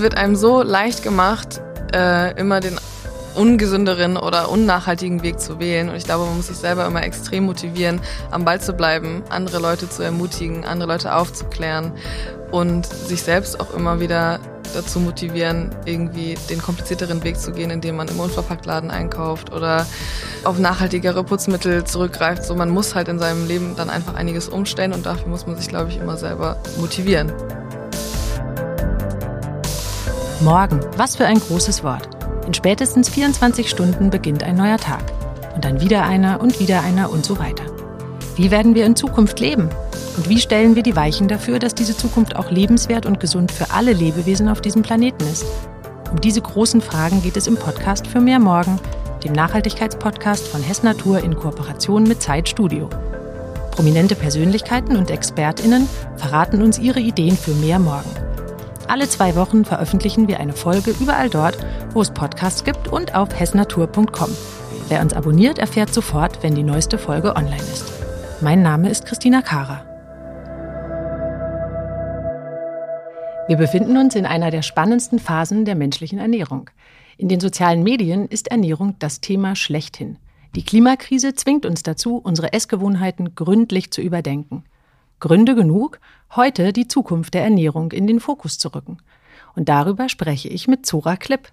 wird 0.00 0.16
einem 0.16 0.36
so 0.36 0.62
leicht 0.62 1.02
gemacht, 1.02 1.60
äh, 1.92 2.38
immer 2.38 2.60
den 2.60 2.78
ungesünderen 3.34 4.16
oder 4.16 4.50
unnachhaltigen 4.50 5.22
Weg 5.22 5.40
zu 5.40 5.60
wählen. 5.60 5.88
Und 5.88 5.96
ich 5.96 6.04
glaube, 6.04 6.24
man 6.24 6.36
muss 6.36 6.48
sich 6.48 6.56
selber 6.56 6.86
immer 6.86 7.02
extrem 7.02 7.44
motivieren, 7.44 8.00
am 8.30 8.44
Ball 8.44 8.60
zu 8.60 8.72
bleiben, 8.72 9.22
andere 9.28 9.58
Leute 9.60 9.88
zu 9.88 10.02
ermutigen, 10.02 10.64
andere 10.64 10.88
Leute 10.88 11.14
aufzuklären 11.14 11.92
und 12.50 12.86
sich 12.86 13.22
selbst 13.22 13.60
auch 13.60 13.72
immer 13.74 14.00
wieder 14.00 14.40
dazu 14.74 15.00
motivieren, 15.00 15.70
irgendwie 15.84 16.36
den 16.48 16.62
komplizierteren 16.62 17.22
Weg 17.24 17.38
zu 17.38 17.52
gehen, 17.52 17.70
indem 17.70 17.96
man 17.96 18.08
im 18.08 18.20
Unverpacktladen 18.20 18.90
einkauft 18.90 19.52
oder 19.52 19.86
auf 20.44 20.58
nachhaltigere 20.58 21.24
Putzmittel 21.24 21.84
zurückgreift. 21.84 22.44
So, 22.44 22.54
man 22.54 22.70
muss 22.70 22.94
halt 22.94 23.08
in 23.08 23.18
seinem 23.18 23.46
Leben 23.46 23.74
dann 23.76 23.90
einfach 23.90 24.14
einiges 24.14 24.48
umstellen 24.48 24.92
und 24.92 25.06
dafür 25.06 25.28
muss 25.28 25.46
man 25.46 25.56
sich, 25.56 25.68
glaube 25.68 25.90
ich, 25.90 25.98
immer 25.98 26.16
selber 26.16 26.56
motivieren. 26.78 27.32
Morgen, 30.40 30.80
was 30.96 31.16
für 31.16 31.26
ein 31.26 31.38
großes 31.38 31.84
Wort. 31.84 32.08
In 32.46 32.54
spätestens 32.54 33.10
24 33.10 33.68
Stunden 33.68 34.08
beginnt 34.08 34.42
ein 34.42 34.56
neuer 34.56 34.78
Tag. 34.78 35.02
Und 35.54 35.66
dann 35.66 35.82
wieder 35.82 36.04
einer 36.04 36.40
und 36.40 36.60
wieder 36.60 36.80
einer 36.80 37.10
und 37.10 37.26
so 37.26 37.38
weiter. 37.38 37.64
Wie 38.36 38.50
werden 38.50 38.74
wir 38.74 38.86
in 38.86 38.96
Zukunft 38.96 39.38
leben? 39.38 39.68
Und 40.16 40.30
wie 40.30 40.40
stellen 40.40 40.76
wir 40.76 40.82
die 40.82 40.96
Weichen 40.96 41.28
dafür, 41.28 41.58
dass 41.58 41.74
diese 41.74 41.94
Zukunft 41.94 42.36
auch 42.36 42.50
lebenswert 42.50 43.04
und 43.04 43.20
gesund 43.20 43.52
für 43.52 43.70
alle 43.70 43.92
Lebewesen 43.92 44.48
auf 44.48 44.62
diesem 44.62 44.80
Planeten 44.80 45.24
ist? 45.24 45.44
Um 46.10 46.18
diese 46.22 46.40
großen 46.40 46.80
Fragen 46.80 47.22
geht 47.22 47.36
es 47.36 47.46
im 47.46 47.56
Podcast 47.56 48.06
für 48.06 48.22
mehr 48.22 48.38
Morgen, 48.38 48.80
dem 49.22 49.32
Nachhaltigkeitspodcast 49.32 50.48
von 50.48 50.62
Hess 50.62 50.82
Natur 50.82 51.22
in 51.22 51.36
Kooperation 51.36 52.04
mit 52.04 52.22
Zeit 52.22 52.48
Studio. 52.48 52.88
Prominente 53.72 54.14
Persönlichkeiten 54.14 54.96
und 54.96 55.10
ExpertInnen 55.10 55.86
verraten 56.16 56.62
uns 56.62 56.78
ihre 56.78 57.00
Ideen 57.00 57.36
für 57.36 57.52
mehr 57.52 57.78
Morgen. 57.78 58.29
Alle 58.90 59.08
zwei 59.08 59.36
Wochen 59.36 59.64
veröffentlichen 59.64 60.26
wir 60.26 60.40
eine 60.40 60.52
Folge 60.52 60.92
überall 61.00 61.30
dort, 61.30 61.56
wo 61.92 62.02
es 62.02 62.10
Podcasts 62.10 62.64
gibt 62.64 62.88
und 62.88 63.14
auf 63.14 63.38
hessnatur.com. 63.38 64.30
Wer 64.88 65.00
uns 65.00 65.14
abonniert, 65.14 65.60
erfährt 65.60 65.94
sofort, 65.94 66.42
wenn 66.42 66.56
die 66.56 66.64
neueste 66.64 66.98
Folge 66.98 67.36
online 67.36 67.62
ist. 67.62 67.92
Mein 68.40 68.62
Name 68.62 68.90
ist 68.90 69.06
Christina 69.06 69.42
Kara. 69.42 69.84
Wir 73.46 73.56
befinden 73.56 73.96
uns 73.96 74.16
in 74.16 74.26
einer 74.26 74.50
der 74.50 74.62
spannendsten 74.62 75.20
Phasen 75.20 75.64
der 75.64 75.76
menschlichen 75.76 76.18
Ernährung. 76.18 76.68
In 77.16 77.28
den 77.28 77.38
sozialen 77.38 77.84
Medien 77.84 78.26
ist 78.26 78.48
Ernährung 78.48 78.96
das 78.98 79.20
Thema 79.20 79.54
schlechthin. 79.54 80.18
Die 80.56 80.64
Klimakrise 80.64 81.34
zwingt 81.34 81.64
uns 81.64 81.84
dazu, 81.84 82.16
unsere 82.16 82.52
Essgewohnheiten 82.52 83.36
gründlich 83.36 83.92
zu 83.92 84.00
überdenken. 84.00 84.64
Gründe 85.20 85.54
genug, 85.54 86.00
heute 86.34 86.72
die 86.72 86.88
Zukunft 86.88 87.34
der 87.34 87.44
Ernährung 87.44 87.92
in 87.92 88.06
den 88.06 88.20
Fokus 88.20 88.56
zu 88.56 88.74
rücken. 88.74 88.96
Und 89.54 89.68
darüber 89.68 90.08
spreche 90.08 90.48
ich 90.48 90.66
mit 90.66 90.86
Zora 90.86 91.16
Klipp. 91.16 91.52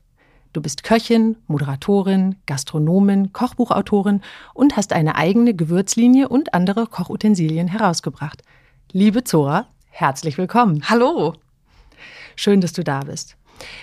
Du 0.53 0.61
bist 0.61 0.83
Köchin, 0.83 1.35
Moderatorin, 1.47 2.37
Gastronomin, 2.45 3.33
Kochbuchautorin 3.33 4.21
und 4.53 4.77
hast 4.77 4.93
eine 4.93 5.15
eigene 5.15 5.53
Gewürzlinie 5.53 6.29
und 6.29 6.53
andere 6.53 6.87
Kochutensilien 6.87 7.67
herausgebracht. 7.67 8.41
Liebe 8.93 9.25
Zora, 9.25 9.67
herzlich 9.89 10.37
willkommen. 10.37 10.89
Hallo. 10.89 11.33
Schön, 12.37 12.61
dass 12.61 12.71
du 12.71 12.85
da 12.85 13.01
bist. 13.01 13.35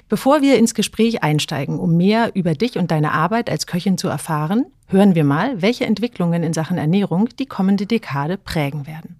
Bevor 0.08 0.40
wir 0.40 0.56
ins 0.56 0.74
Gespräch 0.74 1.22
einsteigen, 1.22 1.78
um 1.78 1.96
mehr 1.96 2.34
über 2.34 2.54
dich 2.54 2.78
und 2.78 2.90
deine 2.90 3.12
Arbeit 3.12 3.50
als 3.50 3.66
Köchin 3.66 3.98
zu 3.98 4.08
erfahren, 4.08 4.64
hören 4.86 5.14
wir 5.14 5.24
mal, 5.24 5.60
welche 5.60 5.84
Entwicklungen 5.84 6.42
in 6.42 6.54
Sachen 6.54 6.78
Ernährung 6.78 7.28
die 7.38 7.46
kommende 7.46 7.84
Dekade 7.84 8.38
prägen 8.38 8.86
werden. 8.86 9.16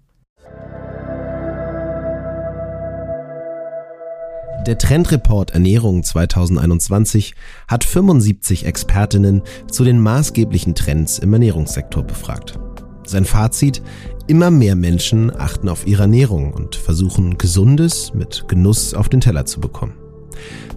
Der 4.65 4.79
Trendreport 4.79 5.51
Ernährung 5.51 6.03
2021 6.03 7.35
hat 7.67 7.83
75 7.83 8.65
Expertinnen 8.65 9.43
zu 9.69 9.83
den 9.83 9.99
maßgeblichen 9.99 10.73
Trends 10.73 11.19
im 11.19 11.33
Ernährungssektor 11.33 12.01
befragt. 12.01 12.57
Sein 13.05 13.25
Fazit, 13.25 13.83
immer 14.25 14.49
mehr 14.49 14.75
Menschen 14.75 15.29
achten 15.29 15.69
auf 15.69 15.85
ihre 15.85 16.03
Ernährung 16.03 16.51
und 16.51 16.75
versuchen 16.75 17.37
Gesundes 17.37 18.11
mit 18.15 18.45
Genuss 18.47 18.95
auf 18.95 19.07
den 19.07 19.21
Teller 19.21 19.45
zu 19.45 19.59
bekommen. 19.59 19.93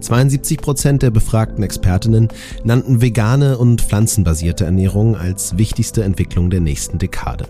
72 0.01 0.59
Prozent 0.59 1.01
der 1.01 1.09
befragten 1.09 1.63
Expertinnen 1.63 2.27
nannten 2.63 3.01
vegane 3.01 3.57
und 3.57 3.81
pflanzenbasierte 3.81 4.65
Ernährung 4.65 5.15
als 5.15 5.57
wichtigste 5.57 6.03
Entwicklung 6.03 6.51
der 6.51 6.61
nächsten 6.61 6.99
Dekade. 6.99 7.47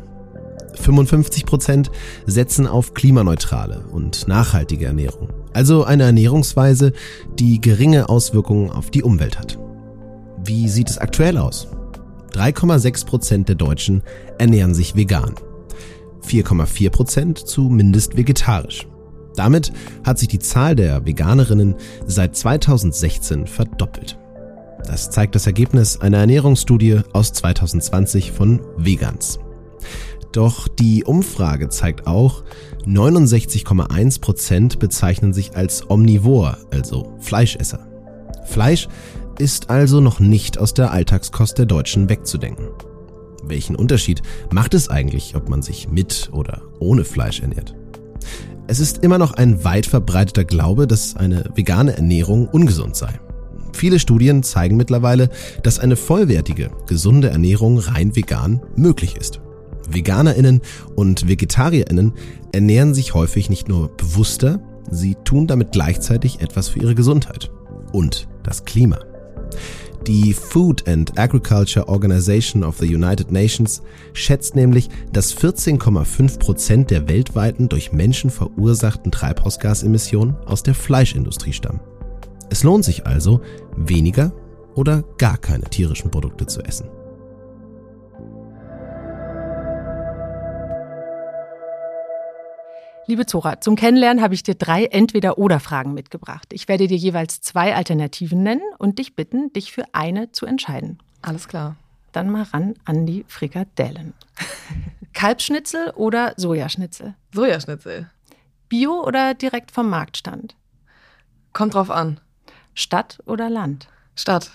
55 0.75 1.45
Prozent 1.45 1.91
setzen 2.25 2.65
auf 2.65 2.93
klimaneutrale 2.93 3.81
und 3.91 4.29
nachhaltige 4.29 4.85
Ernährung. 4.85 5.38
Also 5.53 5.83
eine 5.83 6.03
Ernährungsweise, 6.03 6.93
die 7.37 7.59
geringe 7.59 8.09
Auswirkungen 8.09 8.69
auf 8.69 8.91
die 8.91 9.03
Umwelt 9.03 9.39
hat. 9.39 9.57
Wie 10.43 10.67
sieht 10.67 10.89
es 10.89 10.97
aktuell 10.97 11.37
aus? 11.37 11.67
3,6 12.33 13.05
Prozent 13.05 13.49
der 13.49 13.55
Deutschen 13.55 14.03
ernähren 14.37 14.73
sich 14.73 14.95
vegan. 14.95 15.35
4,4 16.25 16.89
Prozent 16.89 17.37
zumindest 17.39 18.15
vegetarisch. 18.15 18.87
Damit 19.35 19.71
hat 20.03 20.19
sich 20.19 20.27
die 20.27 20.39
Zahl 20.39 20.75
der 20.75 21.05
Veganerinnen 21.05 21.75
seit 22.05 22.35
2016 22.35 23.47
verdoppelt. 23.47 24.17
Das 24.85 25.11
zeigt 25.11 25.35
das 25.35 25.47
Ergebnis 25.47 25.99
einer 25.99 26.17
Ernährungsstudie 26.19 27.01
aus 27.13 27.33
2020 27.33 28.31
von 28.31 28.61
Vegans. 28.77 29.39
Doch 30.31 30.67
die 30.67 31.03
Umfrage 31.03 31.69
zeigt 31.69 32.05
auch, 32.05 32.43
69,1 32.85 34.21
Prozent 34.21 34.79
bezeichnen 34.79 35.33
sich 35.33 35.55
als 35.55 35.89
Omnivor, 35.89 36.57
also 36.71 37.13
Fleischesser. 37.19 37.87
Fleisch 38.45 38.87
ist 39.39 39.69
also 39.69 40.01
noch 40.01 40.19
nicht 40.19 40.59
aus 40.59 40.73
der 40.73 40.91
Alltagskost 40.91 41.57
der 41.57 41.65
Deutschen 41.65 42.09
wegzudenken. 42.09 42.67
Welchen 43.43 43.75
Unterschied 43.75 44.21
macht 44.51 44.73
es 44.73 44.89
eigentlich, 44.89 45.35
ob 45.35 45.49
man 45.49 45.61
sich 45.61 45.89
mit 45.89 46.29
oder 46.31 46.61
ohne 46.79 47.05
Fleisch 47.05 47.39
ernährt? 47.39 47.75
Es 48.67 48.79
ist 48.79 48.99
immer 49.03 49.17
noch 49.17 49.33
ein 49.33 49.63
weit 49.63 49.87
verbreiteter 49.87 50.43
Glaube, 50.43 50.85
dass 50.85 51.15
eine 51.15 51.49
vegane 51.55 51.95
Ernährung 51.95 52.47
ungesund 52.47 52.95
sei. 52.95 53.19
Viele 53.73 53.97
Studien 53.97 54.43
zeigen 54.43 54.77
mittlerweile, 54.77 55.29
dass 55.63 55.79
eine 55.79 55.95
vollwertige, 55.95 56.69
gesunde 56.85 57.29
Ernährung 57.29 57.79
rein 57.79 58.15
vegan 58.15 58.61
möglich 58.75 59.15
ist. 59.15 59.41
Veganerinnen 59.93 60.61
und 60.95 61.27
Vegetarierinnen 61.27 62.13
ernähren 62.51 62.93
sich 62.93 63.13
häufig 63.13 63.49
nicht 63.49 63.67
nur 63.67 63.95
bewusster, 63.95 64.59
sie 64.89 65.15
tun 65.23 65.47
damit 65.47 65.71
gleichzeitig 65.71 66.41
etwas 66.41 66.69
für 66.69 66.79
ihre 66.79 66.95
Gesundheit 66.95 67.51
und 67.91 68.27
das 68.43 68.65
Klima. 68.65 68.99
Die 70.07 70.33
Food 70.33 70.87
and 70.87 71.19
Agriculture 71.19 71.87
Organization 71.87 72.63
of 72.63 72.77
the 72.77 72.95
United 72.95 73.31
Nations 73.31 73.81
schätzt 74.13 74.55
nämlich, 74.55 74.89
dass 75.11 75.35
14,5 75.35 76.39
Prozent 76.39 76.89
der 76.89 77.07
weltweiten 77.09 77.67
durch 77.67 77.91
Menschen 77.91 78.29
verursachten 78.29 79.11
Treibhausgasemissionen 79.11 80.35
aus 80.45 80.63
der 80.63 80.73
Fleischindustrie 80.73 81.53
stammen. 81.53 81.81
Es 82.49 82.63
lohnt 82.63 82.85
sich 82.85 83.05
also, 83.05 83.41
weniger 83.75 84.31
oder 84.73 85.03
gar 85.17 85.37
keine 85.37 85.65
tierischen 85.65 86.09
Produkte 86.09 86.47
zu 86.47 86.61
essen. 86.61 86.87
Liebe 93.09 93.25
Zora, 93.25 93.59
zum 93.59 93.75
Kennenlernen 93.75 94.21
habe 94.21 94.35
ich 94.35 94.43
dir 94.43 94.53
drei 94.53 94.85
Entweder-Oder-Fragen 94.85 95.95
mitgebracht. 95.95 96.53
Ich 96.53 96.67
werde 96.67 96.85
dir 96.85 96.95
jeweils 96.95 97.41
zwei 97.41 97.75
Alternativen 97.75 98.43
nennen 98.43 98.61
und 98.77 98.99
dich 98.99 99.15
bitten, 99.15 99.51
dich 99.51 99.71
für 99.71 99.83
eine 99.93 100.31
zu 100.31 100.45
entscheiden. 100.45 100.99
Alles 101.23 101.47
klar. 101.47 101.75
Dann 102.11 102.29
mal 102.29 102.43
ran 102.43 102.75
an 102.85 103.07
die 103.07 103.25
Frikadellen. 103.27 104.13
Kalbschnitzel 105.13 105.89
oder 105.95 106.35
Sojaschnitzel? 106.37 107.15
Sojaschnitzel. 107.33 108.11
Bio 108.67 109.03
oder 109.03 109.33
direkt 109.33 109.71
vom 109.71 109.89
Marktstand? 109.89 110.55
Kommt 111.51 111.73
drauf 111.73 111.89
an. 111.89 112.19
Stadt 112.75 113.23
oder 113.25 113.49
Land? 113.49 113.87
Stadt. 114.13 114.51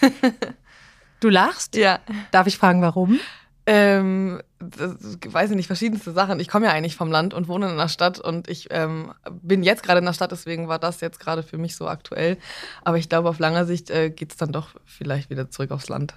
du 1.20 1.28
lachst? 1.28 1.76
Ja. 1.76 2.00
Darf 2.32 2.48
ich 2.48 2.58
fragen, 2.58 2.82
warum? 2.82 3.20
Ähm, 3.66 4.42
das, 4.58 4.96
weiß 5.26 5.50
ich 5.50 5.56
nicht, 5.56 5.66
verschiedenste 5.66 6.12
Sachen. 6.12 6.38
Ich 6.38 6.48
komme 6.48 6.66
ja 6.66 6.72
eigentlich 6.72 6.96
vom 6.96 7.10
Land 7.10 7.32
und 7.32 7.48
wohne 7.48 7.66
in 7.66 7.72
einer 7.72 7.88
Stadt 7.88 8.18
und 8.18 8.48
ich 8.48 8.68
ähm, 8.70 9.12
bin 9.30 9.62
jetzt 9.62 9.82
gerade 9.82 10.00
in 10.00 10.04
der 10.04 10.12
Stadt, 10.12 10.32
deswegen 10.32 10.68
war 10.68 10.78
das 10.78 11.00
jetzt 11.00 11.18
gerade 11.18 11.42
für 11.42 11.56
mich 11.56 11.76
so 11.76 11.88
aktuell. 11.88 12.36
Aber 12.82 12.98
ich 12.98 13.08
glaube, 13.08 13.28
auf 13.28 13.38
langer 13.38 13.64
Sicht 13.64 13.90
äh, 13.90 14.10
geht 14.10 14.32
es 14.32 14.36
dann 14.36 14.52
doch 14.52 14.70
vielleicht 14.84 15.30
wieder 15.30 15.50
zurück 15.50 15.70
aufs 15.70 15.88
Land. 15.88 16.14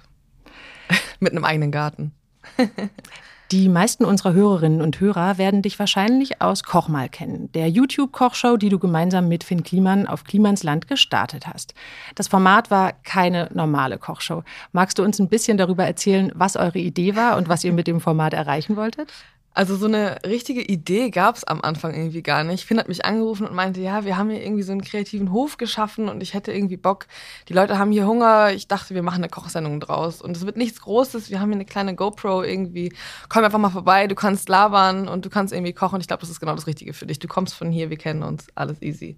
Mit 1.20 1.32
einem 1.32 1.44
eigenen 1.44 1.72
Garten. 1.72 2.12
Die 3.50 3.70
meisten 3.70 4.04
unserer 4.04 4.34
Hörerinnen 4.34 4.82
und 4.82 5.00
Hörer 5.00 5.38
werden 5.38 5.62
dich 5.62 5.78
wahrscheinlich 5.78 6.42
aus 6.42 6.64
Kochmal 6.64 7.08
kennen, 7.08 7.50
der 7.52 7.70
YouTube-Kochshow, 7.70 8.58
die 8.58 8.68
du 8.68 8.78
gemeinsam 8.78 9.26
mit 9.26 9.42
Finn 9.42 9.62
Kliman 9.62 10.06
auf 10.06 10.24
Klimans 10.24 10.64
Land 10.64 10.86
gestartet 10.86 11.46
hast. 11.46 11.72
Das 12.14 12.28
Format 12.28 12.70
war 12.70 12.92
keine 13.04 13.48
normale 13.54 13.96
Kochshow. 13.96 14.42
Magst 14.72 14.98
du 14.98 15.02
uns 15.02 15.18
ein 15.18 15.30
bisschen 15.30 15.56
darüber 15.56 15.86
erzählen, 15.86 16.30
was 16.34 16.56
eure 16.56 16.78
Idee 16.78 17.16
war 17.16 17.38
und 17.38 17.48
was 17.48 17.64
ihr 17.64 17.72
mit 17.72 17.86
dem 17.86 18.02
Format 18.02 18.34
erreichen 18.34 18.76
wolltet? 18.76 19.10
Also 19.54 19.74
so 19.76 19.86
eine 19.86 20.18
richtige 20.24 20.62
Idee 20.62 21.10
gab 21.10 21.34
es 21.36 21.42
am 21.42 21.60
Anfang 21.62 21.92
irgendwie 21.92 22.22
gar 22.22 22.44
nicht. 22.44 22.64
Finn 22.64 22.78
hat 22.78 22.86
mich 22.86 23.04
angerufen 23.04 23.46
und 23.46 23.54
meinte, 23.54 23.80
ja, 23.80 24.04
wir 24.04 24.16
haben 24.16 24.30
hier 24.30 24.40
irgendwie 24.40 24.62
so 24.62 24.70
einen 24.70 24.82
kreativen 24.82 25.32
Hof 25.32 25.56
geschaffen 25.56 26.08
und 26.08 26.22
ich 26.22 26.34
hätte 26.34 26.52
irgendwie 26.52 26.76
Bock. 26.76 27.06
Die 27.48 27.54
Leute 27.54 27.76
haben 27.76 27.90
hier 27.90 28.06
Hunger. 28.06 28.52
Ich 28.52 28.68
dachte, 28.68 28.94
wir 28.94 29.02
machen 29.02 29.18
eine 29.18 29.28
Kochsendung 29.28 29.80
draus. 29.80 30.22
Und 30.22 30.36
es 30.36 30.46
wird 30.46 30.56
nichts 30.56 30.80
Großes. 30.80 31.30
Wir 31.30 31.40
haben 31.40 31.48
hier 31.48 31.56
eine 31.56 31.64
kleine 31.64 31.96
GoPro 31.96 32.44
irgendwie. 32.44 32.92
Komm 33.28 33.42
einfach 33.42 33.58
mal 33.58 33.70
vorbei, 33.70 34.06
du 34.06 34.14
kannst 34.14 34.48
labern 34.48 35.08
und 35.08 35.24
du 35.24 35.30
kannst 35.30 35.52
irgendwie 35.52 35.72
kochen. 35.72 36.00
Ich 36.00 36.06
glaube, 36.06 36.20
das 36.20 36.30
ist 36.30 36.38
genau 36.38 36.54
das 36.54 36.68
Richtige 36.68 36.92
für 36.92 37.06
dich. 37.06 37.18
Du 37.18 37.26
kommst 37.26 37.54
von 37.54 37.72
hier, 37.72 37.90
wir 37.90 37.98
kennen 37.98 38.22
uns, 38.22 38.46
alles 38.54 38.80
easy. 38.80 39.16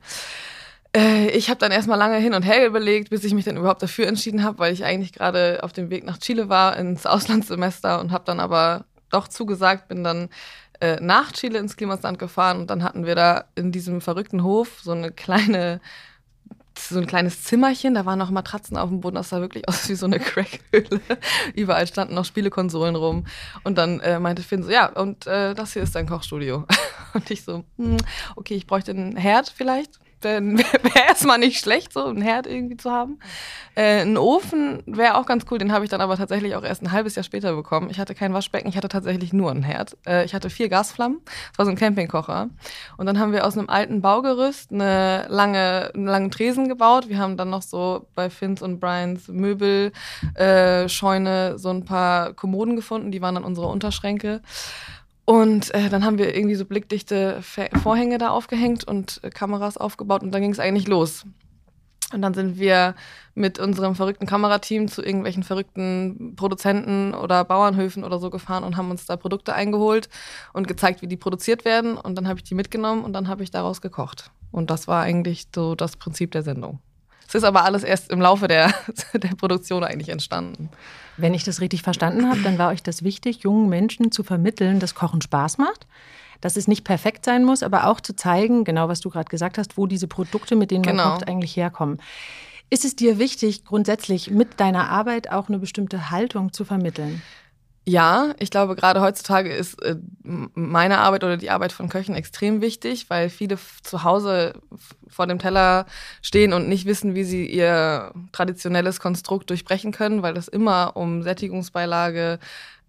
Äh, 0.97 1.29
ich 1.31 1.51
habe 1.51 1.61
dann 1.61 1.71
erstmal 1.71 1.99
lange 1.99 2.17
hin 2.17 2.35
und 2.35 2.43
her 2.43 2.67
überlegt, 2.67 3.11
bis 3.11 3.25
ich 3.25 3.35
mich 3.35 3.45
dann 3.45 3.57
überhaupt 3.57 3.83
dafür 3.83 4.09
entschieden 4.09 4.43
habe, 4.43 4.59
weil 4.59 4.73
ich 4.73 4.85
eigentlich 4.85 5.13
gerade 5.13 5.61
auf 5.63 5.73
dem 5.73 5.91
Weg 5.91 6.05
nach 6.05 6.19
Chile 6.19 6.49
war 6.49 6.77
ins 6.77 7.07
Auslandssemester 7.07 8.01
und 8.01 8.11
habe 8.11 8.25
dann 8.25 8.41
aber 8.41 8.87
doch 9.11 9.29
zugesagt, 9.29 9.89
bin 9.89 10.05
dann 10.05 10.29
äh, 10.81 10.99
nach 11.01 11.33
Chile 11.33 11.59
ins 11.59 11.77
Klimasland 11.77 12.19
gefahren 12.19 12.59
und 12.61 12.71
dann 12.71 12.83
hatten 12.83 13.05
wir 13.05 13.15
da 13.15 13.45
in 13.55 13.73
diesem 13.73 14.01
verrückten 14.01 14.43
Hof 14.43 14.81
so 14.83 14.93
eine 14.93 15.13
kleine 15.13 15.81
so 16.79 16.99
ein 16.99 17.07
kleines 17.07 17.45
Zimmerchen, 17.45 17.95
da 17.95 18.07
waren 18.07 18.19
noch 18.19 18.31
Matratzen 18.31 18.79
auf 18.79 18.89
dem 18.89 19.01
Boden, 19.01 19.17
das 19.17 19.29
sah 19.29 19.41
wirklich 19.41 19.69
aus 19.69 19.89
wie 19.89 19.95
so 19.95 20.07
eine 20.07 20.19
Crackhöhle. 20.21 21.01
Überall 21.55 21.87
standen 21.87 22.15
noch 22.15 22.25
Spielekonsolen 22.25 22.97
rum. 22.97 23.27
Und 23.65 23.77
dann 23.77 24.01
äh, 24.01 24.19
meinte 24.19 24.43
Finn 24.43 24.63
so, 24.63 24.71
ja, 24.71 24.87
und 24.87 25.27
äh, 25.27 25.55
das 25.55 25.75
hier 25.75 25.83
ist 25.83 25.95
dein 25.95 26.09
Kochstudio. 26.09 26.67
Und 27.13 27.29
ich 27.31 27.43
so, 27.43 27.65
hm, 27.77 27.97
okay, 28.37 28.55
ich 28.55 28.69
bräuchte 28.69 28.93
einen 28.93 29.17
Herd 29.17 29.53
vielleicht 29.55 29.99
wäre 30.59 30.83
wär 30.83 31.07
erstmal 31.09 31.39
nicht 31.39 31.61
schlecht, 31.61 31.93
so 31.93 32.05
einen 32.05 32.23
Herd 32.23 32.47
irgendwie 32.47 32.77
zu 32.77 32.91
haben. 32.91 33.19
Äh, 33.75 34.03
ein 34.03 34.17
Ofen 34.17 34.83
wäre 34.87 35.17
auch 35.17 35.27
ganz 35.27 35.47
cool, 35.51 35.59
den 35.59 35.73
habe 35.73 35.85
ich 35.85 35.91
dann 35.91 36.01
aber 36.01 36.17
tatsächlich 36.17 36.55
auch 36.57 36.65
erst 36.65 36.83
ein 36.83 36.93
halbes 36.93 37.15
Jahr 37.15 37.25
später 37.25 37.55
bekommen. 37.55 37.89
Ich 37.91 37.99
hatte 37.99 38.15
kein 38.15 38.33
Waschbecken, 38.35 38.69
ich 38.69 38.77
hatte 38.77 38.89
tatsächlich 38.89 39.33
nur 39.33 39.51
einen 39.51 39.63
Herd. 39.63 39.97
Äh, 40.07 40.25
ich 40.25 40.35
hatte 40.35 40.51
vier 40.51 40.69
Gasflammen, 40.69 41.21
das 41.25 41.59
war 41.59 41.65
so 41.65 41.71
ein 41.71 41.77
Campingkocher. 41.77 42.51
Und 42.97 43.07
dann 43.07 43.19
haben 43.19 43.33
wir 43.33 43.47
aus 43.47 43.57
einem 43.57 43.69
alten 43.69 44.03
Baugerüst 44.03 44.73
eine 44.73 45.27
lange, 45.29 45.91
einen 45.95 46.07
langen 46.07 46.31
Tresen 46.31 46.69
gebaut. 46.69 47.09
Wir 47.09 47.19
haben 47.19 47.37
dann 47.37 47.51
noch 47.51 47.63
so 47.63 48.07
bei 48.15 48.31
Finns 48.31 48.63
und 48.63 48.81
Brians 48.81 49.29
Möbelscheune 49.29 49.95
äh, 51.55 51.59
so 51.59 51.71
ein 51.71 51.85
paar 51.85 52.35
Kommoden 52.35 52.77
gefunden, 52.77 53.11
die 53.11 53.23
waren 53.23 53.35
dann 53.35 53.45
unsere 53.45 53.69
Unterschränke. 53.69 54.43
Und 55.31 55.73
äh, 55.77 55.89
dann 55.89 56.05
haben 56.05 56.19
wir 56.19 56.35
irgendwie 56.35 56.57
so 56.57 56.65
blickdichte 56.65 57.41
Vorhänge 57.41 58.19
da 58.19 58.31
aufgehängt 58.31 58.83
und 58.83 59.21
äh, 59.23 59.31
Kameras 59.31 59.77
aufgebaut 59.77 60.25
und 60.25 60.33
dann 60.33 60.43
ging 60.43 60.51
es 60.51 60.59
eigentlich 60.59 60.89
los. 60.89 61.25
Und 62.13 62.21
dann 62.23 62.35
sind 62.35 62.59
wir 62.59 62.97
mit 63.37 63.61
unserem 63.61 63.95
verrückten 63.95 64.27
Kamerateam 64.27 64.89
zu 64.89 65.05
irgendwelchen 65.05 65.45
verrückten 65.45 66.35
Produzenten 66.35 67.15
oder 67.15 67.45
Bauernhöfen 67.45 68.03
oder 68.03 68.19
so 68.19 68.29
gefahren 68.29 68.65
und 68.65 68.77
haben 68.77 68.91
uns 68.91 69.07
da 69.07 69.17
Produkte 69.17 69.55
eingeholt 69.55 70.09
und 70.53 70.67
gezeigt, 70.67 71.01
wie 71.01 71.07
die 71.07 71.17
produziert 71.17 71.65
werden. 71.65 71.97
Und 71.97 72.17
dann 72.17 72.27
habe 72.27 72.41
ich 72.41 72.45
die 72.45 72.57
mitgenommen 72.57 73.05
und 73.05 73.13
dann 73.13 73.29
habe 73.29 73.45
ich 73.45 73.53
daraus 73.53 73.81
gekocht. 73.81 74.33
Und 74.51 74.69
das 74.69 74.89
war 74.89 75.05
eigentlich 75.05 75.47
so 75.55 75.77
das 75.77 75.97
Prinzip 75.97 76.33
der 76.33 76.43
Sendung. 76.43 76.81
Es 77.29 77.37
ist 77.37 77.45
aber 77.45 77.65
alles 77.65 77.85
erst 77.85 78.11
im 78.11 78.21
Laufe 78.21 78.49
der, 78.49 78.75
der 79.15 79.37
Produktion 79.37 79.85
eigentlich 79.85 80.09
entstanden. 80.09 80.71
Wenn 81.21 81.35
ich 81.35 81.45
das 81.45 81.61
richtig 81.61 81.83
verstanden 81.83 82.29
habe, 82.29 82.41
dann 82.43 82.59
war 82.59 82.71
euch 82.71 82.83
das 82.83 83.03
wichtig, 83.03 83.43
jungen 83.43 83.69
Menschen 83.69 84.13
zu 84.13 84.23
vermitteln, 84.23 84.81
dass 84.81 84.95
Kochen 84.95 85.21
Spaß 85.21 85.59
macht 85.59 85.87
dass 86.41 86.57
es 86.57 86.69
nicht 86.69 86.85
perfekt 86.85 87.25
sein 87.25 87.45
muss, 87.45 87.63
aber 87.63 87.87
auch 87.87 88.01
zu 88.01 88.17
zeigen, 88.17 88.65
genau 88.65 88.89
was 88.89 89.01
du 89.01 89.11
gerade 89.11 89.29
gesagt 89.29 89.59
hast, 89.59 89.77
wo 89.77 89.87
diese 89.87 90.09
Produkte, 90.09 90.57
mit 90.57 90.71
denen 90.71 90.85
man 90.85 90.97
genau. 90.97 91.13
kocht, 91.13 91.29
eigentlich 91.29 91.57
herkommen. 91.57 92.01
Ist 92.71 92.85
es 92.85 92.97
dir 92.97 93.19
wichtig, 93.19 93.65
grundsätzlich 93.65 94.31
mit 94.31 94.61
deiner 94.61 94.89
Arbeit 94.91 95.31
auch 95.31 95.49
eine 95.49 95.59
bestimmte 95.59 96.11
Haltung 96.11 96.53
zu 96.53 96.65
vermitteln? 96.65 97.21
Ja, 97.91 98.35
ich 98.39 98.51
glaube, 98.53 98.77
gerade 98.77 99.01
heutzutage 99.01 99.53
ist 99.53 99.83
äh, 99.83 99.97
meine 100.23 100.99
Arbeit 100.99 101.25
oder 101.25 101.37
die 101.37 101.51
Arbeit 101.51 101.73
von 101.73 101.89
Köchen 101.89 102.15
extrem 102.15 102.61
wichtig, 102.61 103.11
weil 103.11 103.29
viele 103.31 103.59
zu 103.83 104.05
Hause 104.05 104.55
vor 105.09 105.27
dem 105.27 105.41
Teller 105.41 105.87
stehen 106.23 106.53
und 106.53 106.69
nicht 106.69 106.87
wissen, 106.87 107.17
wie 107.17 107.25
sie 107.25 107.47
ihr 107.47 108.13
traditionelles 108.31 109.01
Konstrukt 109.01 109.51
durchbrechen 109.51 109.91
können, 109.91 110.23
weil 110.23 110.37
es 110.37 110.47
immer 110.47 110.93
um 110.97 111.25
Sättigungsbeilage, 111.25 112.39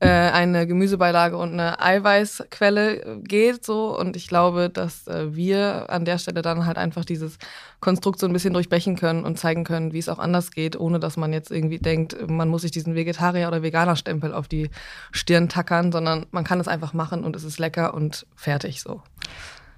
äh, 0.02 0.08
eine 0.08 0.66
Gemüsebeilage 0.66 1.38
und 1.38 1.54
eine 1.54 1.80
Eiweißquelle 1.80 2.96
äh, 2.96 3.18
geht 3.20 3.64
so 3.64 3.96
und 3.96 4.16
ich 4.16 4.28
glaube, 4.28 4.72
dass 4.72 5.08
äh, 5.08 5.36
wir 5.36 5.92
an 5.92 6.06
der 6.06 6.18
Stelle 6.18 6.42
dann 6.42 6.66
halt 6.66 6.80
einfach 6.80 7.06
dieses 7.06 7.38
Konstrukt 7.82 8.20
so 8.20 8.26
ein 8.26 8.34
bisschen 8.34 8.56
durchbrechen 8.56 8.96
können 8.96 9.24
und 9.24 9.38
zeigen 9.38 9.64
können, 9.64 9.94
wie 9.94 10.00
es 10.00 10.10
auch 10.10 10.18
anders 10.18 10.50
geht, 10.50 10.76
ohne 10.76 11.00
dass 11.00 11.18
man 11.18 11.34
jetzt 11.34 11.52
irgendwie 11.52 11.78
denkt, 11.78 12.18
man 12.28 12.50
muss 12.50 12.64
sich 12.64 12.72
diesen 12.72 12.96
Vegetarier 12.96 13.48
oder 13.48 13.62
Veganer 13.62 13.96
Stempel 13.96 14.34
auf 14.34 14.48
die 14.48 14.72
Stirn 15.12 15.50
tackern, 15.50 15.92
sondern 15.92 16.26
man 16.32 16.46
kann 16.46 16.60
es 16.60 16.68
einfach 16.68 16.94
machen 16.94 17.24
und 17.24 17.36
es 17.36 17.44
ist 17.44 17.60
lecker 17.60 17.94
und 17.94 18.26
fertig 18.36 18.82
so. 18.82 19.04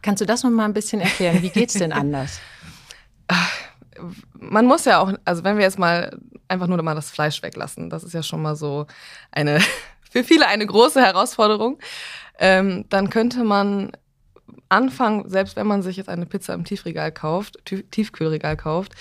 Kannst 0.02 0.22
du 0.22 0.26
das 0.26 0.42
noch 0.44 0.52
mal 0.52 0.64
ein 0.64 0.74
bisschen 0.74 1.02
erklären? 1.02 1.42
Wie 1.42 1.50
geht's 1.50 1.74
denn 1.74 1.92
anders? 1.92 2.40
man 4.36 4.66
muss 4.66 4.86
ja 4.86 5.00
auch, 5.00 5.12
also 5.26 5.44
wenn 5.44 5.58
wir 5.58 5.64
jetzt 5.64 5.80
mal 5.80 6.18
einfach 6.48 6.68
nur 6.68 6.82
mal 6.82 6.96
das 6.96 7.12
Fleisch 7.12 7.44
weglassen, 7.44 7.90
das 7.90 8.06
ist 8.06 8.14
ja 8.14 8.24
schon 8.24 8.42
mal 8.42 8.56
so 8.56 8.86
eine 9.32 9.60
für 10.14 10.24
viele 10.24 10.48
eine 10.48 10.68
große 10.68 11.02
Herausforderung. 11.02 11.80
Ähm, 12.38 12.86
dann 12.90 13.10
könnte 13.10 13.44
man 13.44 13.92
anfangen, 14.70 15.28
selbst 15.28 15.56
wenn 15.56 15.66
man 15.66 15.82
sich 15.82 15.98
jetzt 15.98 16.10
eine 16.10 16.28
Pizza 16.28 16.54
im 16.54 16.66
Tiefregal 16.66 17.12
kauft, 17.12 17.58
Tiefkühlregal 17.66 18.56
kauft, 18.56 18.94